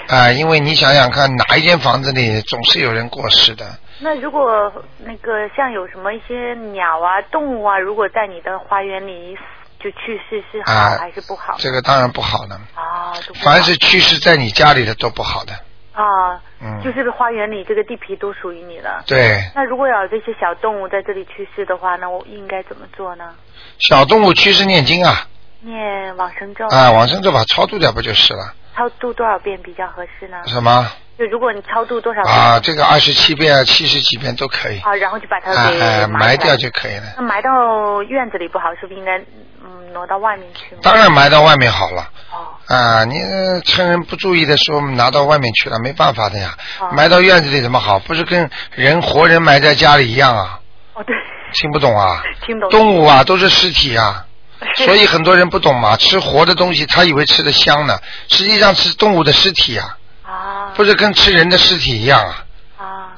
[0.08, 3.66] 啊、因为你想想看，哪一间房子里总是有人过世的。
[4.00, 4.72] 那如果
[5.04, 9.42] 那个像有什么一些鸟啊、动物啊，如果在你的花园里死
[9.78, 11.54] 就去世，是好、啊还是不好？
[11.58, 12.58] 这个当然不好了。
[12.74, 13.12] 啊，
[13.44, 15.52] 凡是去世在你家里的都不好的。
[15.92, 19.02] 啊，嗯就是花园里这个地皮都属于你了。
[19.06, 23.34] 对，那如果有这些小动物在这里去世的话，那我应该怎么做呢？
[23.78, 25.26] 小动物去世念经啊，
[25.62, 28.54] 念往生咒啊，往生咒把它超度掉不就是了？
[28.76, 30.36] 超度多少遍比较合适呢？
[30.46, 32.60] 什么就如果你超度多少遍啊？
[32.60, 37.04] 这个二十七遍、七十几遍都可以，啊，然后就把它给啊啊，埋掉就可以了。
[37.16, 39.18] 那埋到院子里不好，是不是应该
[39.62, 40.80] 嗯挪到外面去吗？
[40.82, 42.08] 当然埋到外面好了。
[42.32, 46.56] 哦啊，你呃趁人不注意的时候拿到外面去了，没办法的呀。
[46.80, 47.98] 哦埋到院子里怎么好？
[47.98, 50.60] 不是跟人活人埋在家里一样啊？
[50.94, 51.16] 哦，对，
[51.52, 52.22] 听不懂啊？
[52.46, 52.70] 听懂。
[52.70, 54.24] 动物啊，都是尸体啊。
[54.76, 57.98] 所以很多人不懂嘛，吃活的东西，他以为吃的香呢，
[58.28, 62.44] 实际上吃动物的尸体啊，啊不是跟吃人的尸体一样啊。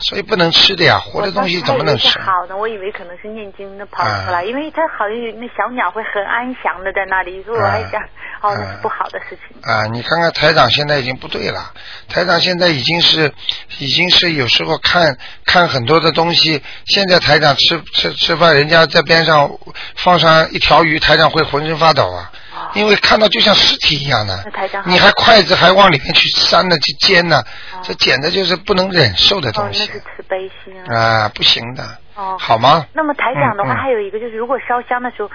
[0.03, 2.19] 所以不能吃的呀，活的东西怎么能吃？
[2.21, 8.01] 好的，我以为可能是念经的跑出来，因为它好像有那小鸟会很安详的在那里，所以我还想，
[8.41, 9.57] 哦，那是不好的事情。
[9.63, 11.73] 啊，你看看台长现在已经不对了，
[12.09, 13.33] 台长现在已经是，
[13.79, 16.63] 已经是有时候看看很多的东西。
[16.87, 19.51] 现在台长吃吃吃饭，人家在边上
[19.97, 22.33] 放上一条鱼，台长会浑身发抖啊，
[22.75, 24.39] 因为看到就像尸体一样的。
[24.87, 27.43] 你还筷子还往里面去扇呢，去煎呢，
[27.83, 29.81] 这简直就是不能忍受的哦，东西。
[29.87, 31.25] 那是慈悲心啊。
[31.25, 31.83] 啊，不行的，
[32.15, 32.87] 哦，好吗？
[32.93, 35.31] 那么台长的话，还有一个就是，如果烧香的时候，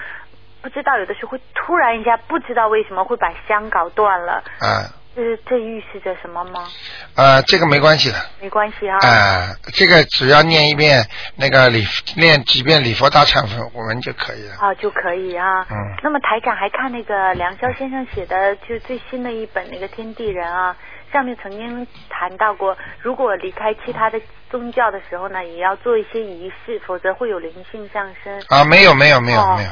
[0.62, 4.82] 不知道有的时候会突然一下，不知道为什么会把香搞断了，啊。
[4.82, 6.68] 就是这预示着什么吗？
[7.14, 8.16] 啊，这个没关系的。
[8.40, 8.96] 没关系啊。
[8.98, 11.04] 啊，这个只要念一遍
[11.36, 11.84] 那个礼，
[12.16, 14.54] 念几遍礼佛大忏悔我们就可以了。
[14.60, 15.66] 啊，就可以啊。
[15.70, 15.76] 嗯。
[16.02, 20.76] 那么台长还看那个梁霄先生写的，就最新的一本那个《天地人》啊，
[21.12, 28.40] 上面曾经谈到过，如果离开其他的宗教的时候呢，也要做一些仪式，否则会有灵性上升。
[28.48, 29.70] 啊，没有没有没有哦没有，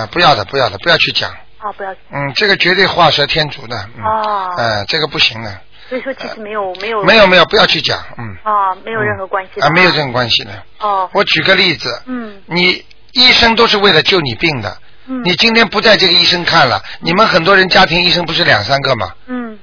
[0.00, 1.30] 啊，不要的不要的，不要去讲。
[1.62, 1.92] 啊，不要。
[2.10, 3.76] 嗯，这个绝对画蛇添足的。
[3.96, 4.54] 嗯、哦。
[4.58, 5.60] 哎，这个不行的。
[5.88, 7.02] 所以说其实没有没有。
[7.04, 7.98] 没有没有，不要去讲。
[8.18, 8.24] 嗯。
[8.42, 9.66] 啊，没有任何关系的。
[9.66, 10.50] 啊，没有任何关系的。
[10.80, 11.08] 哦。
[11.12, 12.02] 我举个例子。
[12.06, 12.42] 嗯。
[12.46, 14.76] 你医生都是为了救你病的。
[15.06, 15.22] 嗯。
[15.24, 19.12] 你今天不在这个医生看了，你们很多人家庭医生不是两三个吗？
[19.26, 19.58] 嗯。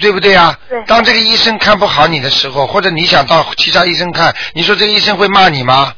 [0.00, 0.58] 对不对啊？
[0.68, 0.84] 对。
[0.84, 5.94] 当这个医生看不好你的时候，或者你想到其他医生看，你说这个医生会骂你吗？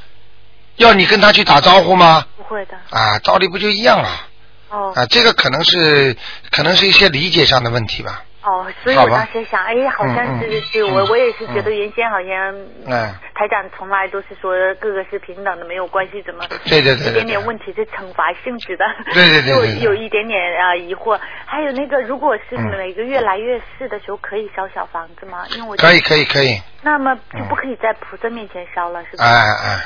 [0.76, 2.24] 要你跟他去打招呼吗？
[2.36, 2.76] 不会的。
[2.90, 4.28] 啊，道理不就一样啊？
[4.70, 4.92] 哦。
[4.96, 6.16] 啊，这个可能是
[6.50, 8.22] 可能是一些理解上的问题吧。
[8.42, 12.54] 哦，所以我当时想，哎，好像是是我嗯我也是觉得原先好像
[12.86, 21.20] 嗯，台长从来都是说各个是平等的，没有关系，怎么对对对对一点点问题是惩罚性质的，对对 对对对就有一点点啊疑惑。
[21.44, 25.44] 还有那个，如果是嗯每个月来月事的时候，可以烧小房子吗？
[25.54, 29.24] 因为我可以可以可以，那么就不可以在菩萨面前烧了，是吧？
[29.26, 29.84] 哎哎，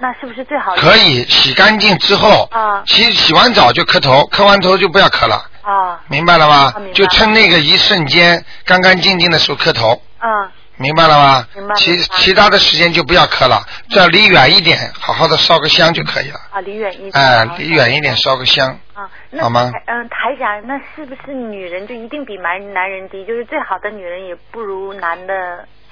[0.00, 0.74] 那是不是最好？
[0.76, 6.80] 可以洗干净之后，啊洗洗完澡就磕头，磕完头就不要磕了，啊明白了吗啊？
[6.94, 10.02] 就趁那个一瞬间干干净净的时候磕头。
[10.18, 11.46] 啊明白了吗？
[11.54, 16.40] 明白其其他的时间就不要磕了，只要离远一点，好好的烧个香就可以了。
[16.50, 17.12] 啊，离远一点。
[17.12, 18.66] 哎，好离远一点烧个香。
[18.94, 23.26] 啊，那好吗台嗯，台长，那是不是女人就一定比男男人低？
[23.26, 25.34] 就是最好的女人也不如男的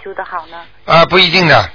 [0.02, 0.56] 修得好呢？
[0.86, 1.70] 啊，不一定的，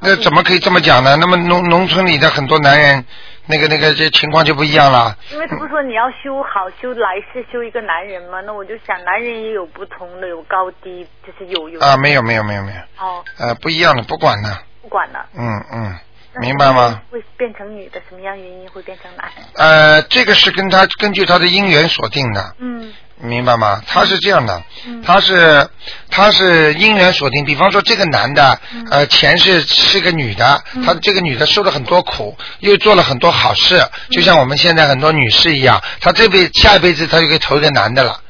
[0.00, 1.16] 那怎么可以这么讲呢？
[1.16, 3.04] 那么农农村里的很多男人，
[3.46, 5.16] 那个那个这情况就不一样了。
[5.30, 8.40] 因为他不是说你要修好修来世修一个男人吗？
[8.46, 15.26] 那我就想，男人也有不同的，有高低，就是有有啊，没有没有没有没有，哦，呃，不一样的，不管的，不管了。
[15.36, 15.98] 嗯嗯，
[16.40, 17.02] 明白吗？？
[17.10, 19.28] 会变成女的，什么样原因会变成男？
[19.56, 22.92] 呃，这个是跟他根据他的姻缘锁定的，嗯
[23.22, 23.82] 明白吗？
[23.86, 24.62] 他是这样的，
[25.04, 25.68] 他是
[26.10, 27.44] 他是因缘锁定。
[27.44, 28.58] 比方说，这个男的，
[28.90, 38.20] 呃，前世是个女的，他这个女的受了很多苦，又做了很多好事，就像我们现在很多女士一样，她这辈下一辈子她就可以投一个男的了，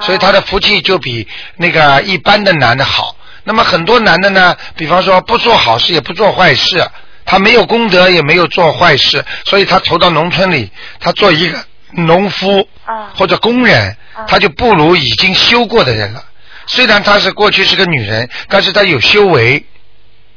[0.00, 3.16] 所以她的福气就比那个一般的男的好。
[3.44, 6.86] 那么很多男的呢，比方说不做好事也不做坏事，
[7.24, 11.58] 他没有功德也没有做坏事，所以他投到农村里，他做一个
[11.92, 12.68] 农夫
[13.14, 13.96] 或者工人，
[14.26, 16.24] 他就不如已经修过的人了。
[16.66, 19.64] 虽然她是过去是个女人，但是她有修为，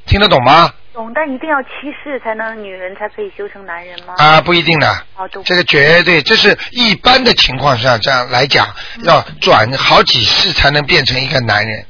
[0.06, 0.74] 听得懂吗？
[0.94, 1.70] 懂，但一定要七
[2.04, 4.14] 世才能女人才可以修成男人吗？
[4.18, 4.88] 啊，不一定的。
[5.16, 8.68] 哦，都这个绝对，这是一般的情况下这样来讲，
[9.04, 11.86] 要转好几世才能变成一个男人。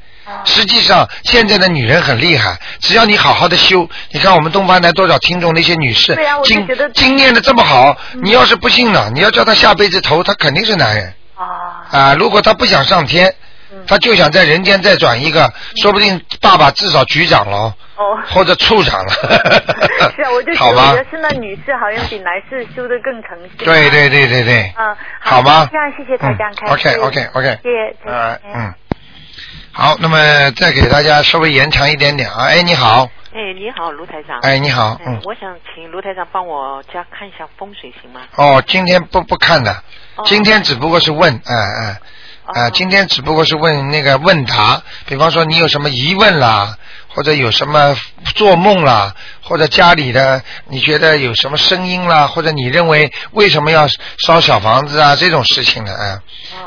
[0.45, 11.13] 实际上，现在的女人很厉害，只要你好好的修，你看我们东方台多少听众那些女士对啊我经经验的这么好，你要是不信呢，你要叫她下辈子投，她肯定是男人。
[11.93, 11.99] 啊。
[12.11, 13.33] 啊，如果他不想上天，
[13.87, 18.19] 他就想在人间再转一个，说不定爸爸至少局长了，哦。
[18.29, 19.11] 或者处长了。
[20.15, 23.51] 是啊，我就觉 好吧得是那女士好像比男士修的更诚信。
[23.57, 24.73] 对对对对对。
[24.77, 26.89] 嗯，好吗这样谢谢台长嗯开始。
[26.99, 27.95] OK，OK，OK 谢谢。
[28.11, 28.73] 呃嗯，
[29.71, 30.17] 好，那么
[30.51, 32.45] 再给大家稍微延长一点点啊。
[32.45, 34.39] 哎，你好，哎，你好，卢台长。
[34.41, 38.21] 哎你好嗯我想请卢台长帮我家看一下风水行吗？
[38.35, 39.75] 哦，今天不不看的，哦
[40.25, 41.99] 今天只不过是问，哎哎。
[42.45, 47.95] 啊，今天只不过是问那个问答，比方说你有什么疑问啦，或者有什么
[48.35, 53.87] 做梦啦，或者家里的你觉得有什么声音啦，或者你认为为什么要
[54.27, 56.19] 烧小房子啊这种事情的，哎、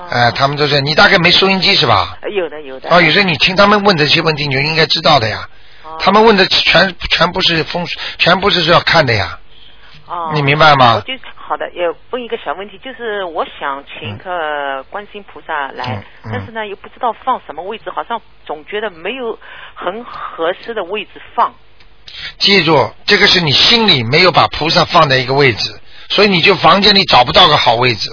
[0.08, 2.16] 哎，他们都是你大概没收音机是吧？
[2.22, 2.88] 呃有的有的。
[2.90, 5.46] 哦，有时候你听他们问这些问题，你就应该知道的呀。
[5.84, 9.38] 哦他们问的全全部是风水，全部是要看的呀。
[10.06, 10.30] 哦。
[10.32, 11.12] 你明白吗我就
[11.48, 19.38] 好的，也问一个小问题，就是我想请一个观世音菩萨来，但是呢又不知道放什么位置，好像总觉得没有
[19.74, 21.54] 很合适的位置放。
[22.38, 25.70] 记住，这个是你心里没有把菩萨放在一个位置，
[26.08, 28.10] 所以你就房间里找不到个好位置。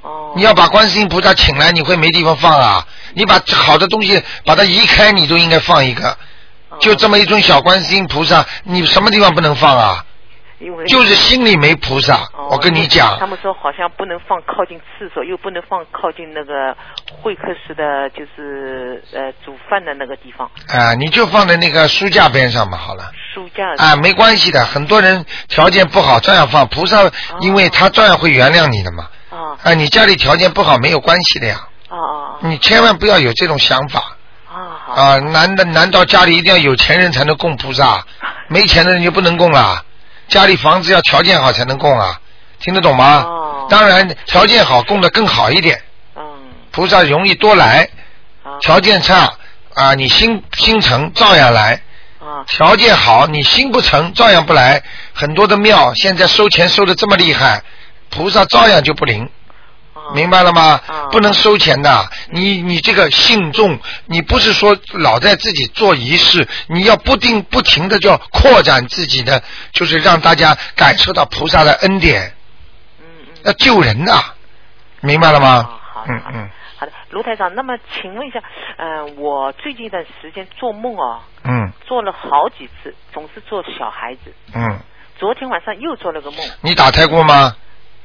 [0.00, 0.32] 哦。
[0.34, 2.86] 你要把观世音菩萨请来，你会没地方放啊？
[3.14, 6.08] 你把好的东西把它移开，你都应该放一个。
[6.70, 10.03] 哦就这么一尊小观世音菩萨，你什么地方不能放啊？
[10.64, 12.14] 因为就是心里没菩萨。
[12.32, 16.76] 哦我跟你讲他，们说好像不能放靠近厕所，又不能放靠近那个
[17.22, 23.10] 会客室的，就是呃煮饭的那个地方，啊，你就放在那个书架边上嘛，好了。
[23.34, 27.10] 书架啊，没关系的，很多人条件不好照样放菩萨，
[27.40, 29.08] 因为他照样会原谅你的嘛。
[29.30, 34.16] 哦啊，你家里条件不好没有关系的呀，哦哦你千万不要有这种想法。
[34.52, 38.04] 哦啊，难的难道家里一定要有钱人才能供菩萨？
[38.48, 39.82] 没钱的人就不能供了？
[40.34, 42.20] 家里房子要条件好才能供啊，
[42.58, 43.22] 听得懂吗？
[43.24, 45.80] 哦当然条件好供的更好一点。
[46.16, 46.22] 嗯
[46.72, 47.88] 菩萨容易多来，
[48.60, 49.32] 条件差
[49.74, 51.80] 啊，你心心诚照样来。
[52.18, 54.82] 啊条件好，你心不诚照样不来。
[55.12, 57.62] 很多的庙现在收钱收的这么厉害，
[58.10, 59.30] 菩萨照样就不灵。
[60.12, 60.80] 明白了吗？
[61.10, 62.10] 不能收钱的。
[62.30, 69.42] 你你这个信众，你不是说老在自己做仪式，你要不定不停的叫扩展自己的，
[69.72, 72.34] 就是让大家感受到菩萨的恩典。
[73.00, 74.20] 嗯嗯要救人呐，
[75.00, 75.70] 明白了吗？
[76.06, 78.42] 嗯嗯好的，卢台长，那么请问一下，
[78.76, 84.34] 嗯、我最近一段时间做梦哦，嗯做了好几次，总是做小孩子。
[84.54, 84.78] 嗯，
[85.18, 87.56] 昨天晚上又做了个梦，你打胎过吗？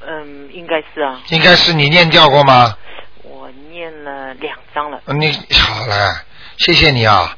[0.07, 2.75] 嗯，应该是啊，应该是你念掉过吗？
[3.23, 6.21] 我念了两张了，你好了，
[6.57, 7.35] 谢谢你啊，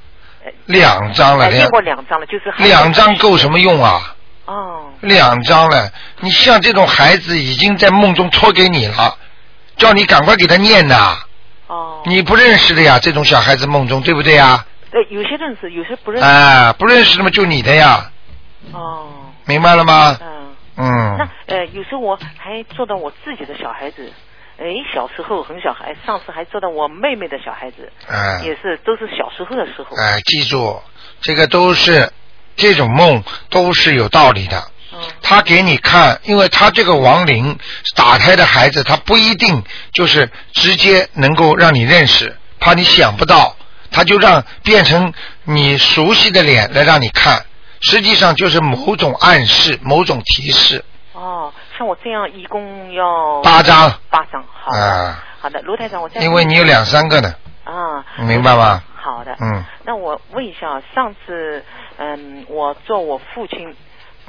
[0.66, 4.16] 两张了，念过两张了，就是两张够什么用啊？
[4.45, 9.18] 哦，两张了，你像这种孩子已经在梦中托给你了，
[9.78, 11.18] 叫你赶快给他念呐。
[11.68, 12.01] 哦。
[12.05, 14.66] 你不认识的呀，这种小孩子梦中对不对呀？
[14.91, 16.28] 呃，有些认识，有些不认识。
[16.28, 18.12] 啊，不认识的嘛就你的呀，
[18.74, 19.07] 哦，
[19.45, 20.18] 明白了吗？
[20.22, 20.28] 嗯。
[20.82, 24.11] 嗯那呃，有时候我还做到我自己的小孩子，
[24.57, 29.95] 哎，小时候很小孩，上次还做到我妹妹的小孩子，哎也是都是小时候的时候。
[29.97, 30.82] 哎，记住，
[31.21, 32.11] 这个都是
[32.55, 34.57] 这种梦都是有道理的。
[34.93, 37.57] 嗯他给你看，因为他这个亡灵
[37.95, 39.63] 打胎的孩子，他不一定
[39.93, 43.55] 就是直接能够让你认识，怕你想不到，
[43.89, 45.13] 他就让变成
[45.45, 47.45] 你熟悉的脸来让你看，
[47.82, 50.84] 实际上就是某种暗示、某种提示。
[51.13, 58.82] 哦，像我这样一共要八张八张，好的，啊，好的，卢台长，我再因为你有两三个呢，啊，明白吗？
[58.95, 61.63] 好的，嗯，那我问一下啊，上次
[61.97, 63.75] 嗯，我做我父亲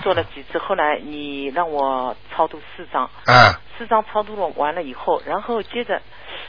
[0.02, 6.00] 做了几次，后来你让我超度四张，啊，四张超度了完了以后，然后接着，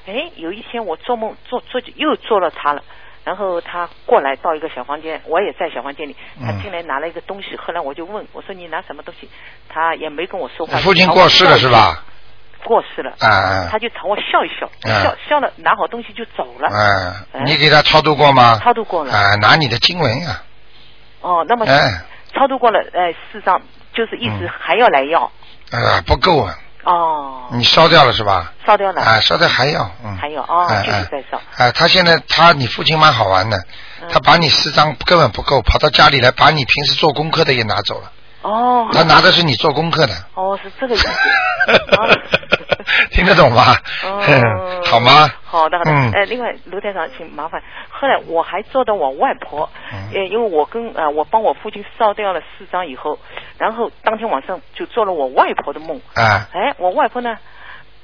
[0.07, 2.81] 哎，有一天我做梦做做又做了他了。
[3.23, 9.29] 然后他过来到一个小房间，我也在小房间里，他嗯进来拿了一个东西，后来我就问我说你拿什么东西，
[9.69, 10.77] 他也没跟我说话。
[10.79, 11.57] 父亲过世了？
[11.57, 12.03] 是吧？
[12.65, 16.69] 过世了，啊啊他就朝我笑一笑，啊笑笑了，拿好东西就走了。
[17.45, 18.57] 你给他超度过吗？
[18.63, 20.43] 超度过了啊，拿你的经文啊、
[21.21, 22.03] 哦，那么哎
[22.33, 23.61] 超度过了，呃，四张，
[23.93, 25.23] 就是一直还要来要。
[25.71, 28.51] 啊，不够啊，哦，你烧掉了是吧？
[28.65, 29.01] 烧掉了。
[29.01, 30.17] 啊，烧掉还要，嗯。
[30.17, 31.41] 还有哦，继续再烧。
[31.57, 33.57] 啊，他现在他你父亲蛮好玩的，
[34.01, 38.11] 嗯他把你四张根本不够，跑到家里来把你平时做功课的也拿走了。
[38.43, 38.87] 哦。
[38.93, 41.07] 他拿的是你做功课的，哦，是这个意思。
[43.11, 43.75] 听得懂吗？
[44.05, 44.21] 哦
[44.85, 45.29] 好吗？
[45.43, 45.91] 好的，好的。
[45.91, 47.61] 嗯呃，另外，卢台长，请麻烦。
[47.89, 53.17] 后来我还做到我外婆，嗯呃，因为我跟呃，我帮我父亲烧掉了四张以后，
[53.57, 55.99] 然后当天晚上就做了我外婆的梦。
[56.15, 57.37] 啊，哎，我外婆呢，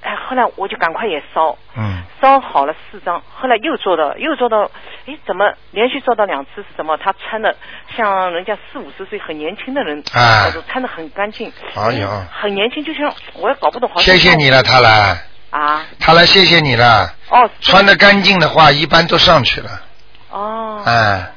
[0.01, 4.69] 哎，后来我就赶快也烧，嗯，烧好了四张，后来又做到，又做到，
[5.05, 6.61] 哎，怎么连续做到两次？
[6.61, 6.97] 是什么？
[6.97, 7.53] 他穿的
[7.95, 15.17] 像人家四五十岁很年轻的人，啊呃穿的很干净，哎呦很年轻，就像我也搞不懂，好像谢谢你了，他来，
[15.49, 17.13] 啊，他来谢谢你了。
[17.29, 19.69] 哦，穿的干净的话，一般都上去了。
[20.31, 21.33] 哦，哎，嗯，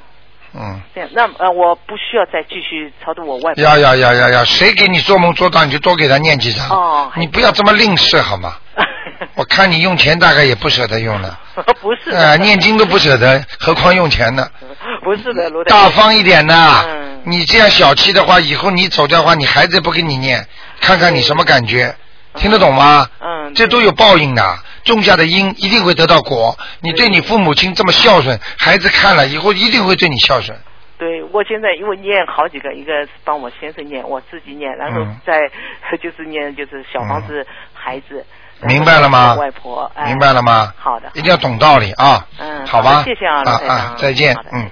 [0.95, 3.63] 这样，那呃，我不需要再继续超度我外婆。
[3.63, 6.69] 要要要要要，谁给你做梦做到，你就多给他念几张。
[6.69, 8.57] 哦，你不要这么吝啬好吗？
[9.35, 11.39] 我看你用钱大概也不舍得用了，
[11.81, 14.47] 不是的，呃，念经都不舍得，何况用钱呢？
[15.03, 16.85] 不是的，卢台大方一点呐！
[16.87, 20.45] 嗯你这样小气的话，以后你走掉的话，你孩子也不给你念，
[20.81, 21.95] 看看你什么感觉？
[22.35, 23.07] 听得懂吗？
[23.21, 26.57] 嗯，这都有报应的，种下的因一定会得到果。
[26.81, 30.57] 你对你父母亲这么孝顺，孩子看了以后一定会对你孝顺。
[30.99, 35.41] 对我现在因为念好几个，一个是帮我先生念，我自己念，然后嗯再
[35.99, 38.25] 就是念就是小房子、孩子。
[38.65, 40.73] 明白了吗外婆，哎、明白了吗？
[40.79, 42.25] 好的，一定要懂道理啊。
[42.39, 43.03] 嗯，好吧。
[43.05, 44.71] 谢谢啊，啊罗台长啊，再见嗯。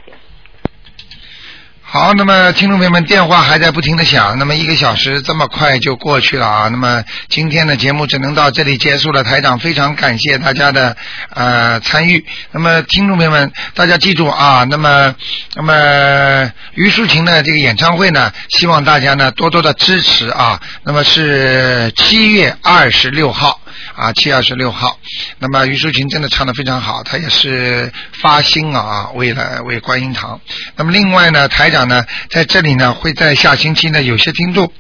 [1.93, 6.69] 好，那么听众朋友们，电话还在不停的响，那么一个小时这么快就过去了啊。
[6.69, 10.97] 那么今天的节目只能到这里结束了，台长非常感谢大家的
[11.35, 12.25] 呃参与。
[12.53, 15.13] 那么听众朋友们，大家记住啊，那么
[15.57, 20.61] 那么于淑琴的这个演唱会呢，希望大家呢多多的支持啊。
[20.85, 23.61] 那么是七月二十六号
[23.95, 24.99] 啊，七月二十六号。
[25.39, 30.41] 那么于淑琴真的唱得非常好，她也是发心啊，为了为观音堂。
[30.77, 34.73] 那么另外呢，台长呢在这里呢会在下星期呢有些听众。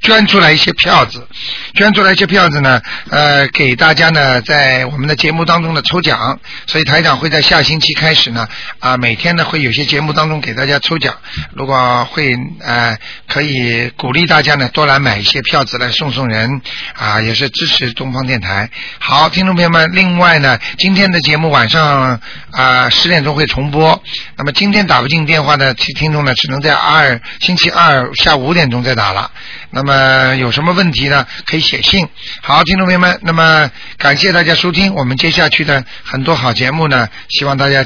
[0.00, 1.26] 捐出来一些票子，
[1.74, 2.80] 捐出来一些票子呢，
[3.10, 11.14] 呃，给大家呢在我们的节目当中呢抽奖，所以台长会在下星期开始呢，啊、每天呢会有些节目当中给大家抽奖，
[11.54, 12.96] 如果会呃
[13.28, 16.60] 可以鼓励大家呢多来买一些票子来送送人，
[16.94, 18.70] 啊、也是支持东方电台。
[18.98, 22.20] 好，听众朋友们，另外呢，今天的节目晚上
[22.52, 24.02] 啊十、点钟会重播，
[24.36, 29.30] 那么今天打不进电话的听听众呢，只能在二星期二下午五点钟再打了。
[29.70, 31.26] 那么么有什么问题呢？
[31.46, 32.06] 可以写信。
[32.42, 37.78] 好，听众朋友们，那么感谢大家收听我们接下去的很多好节目呢，希望大家。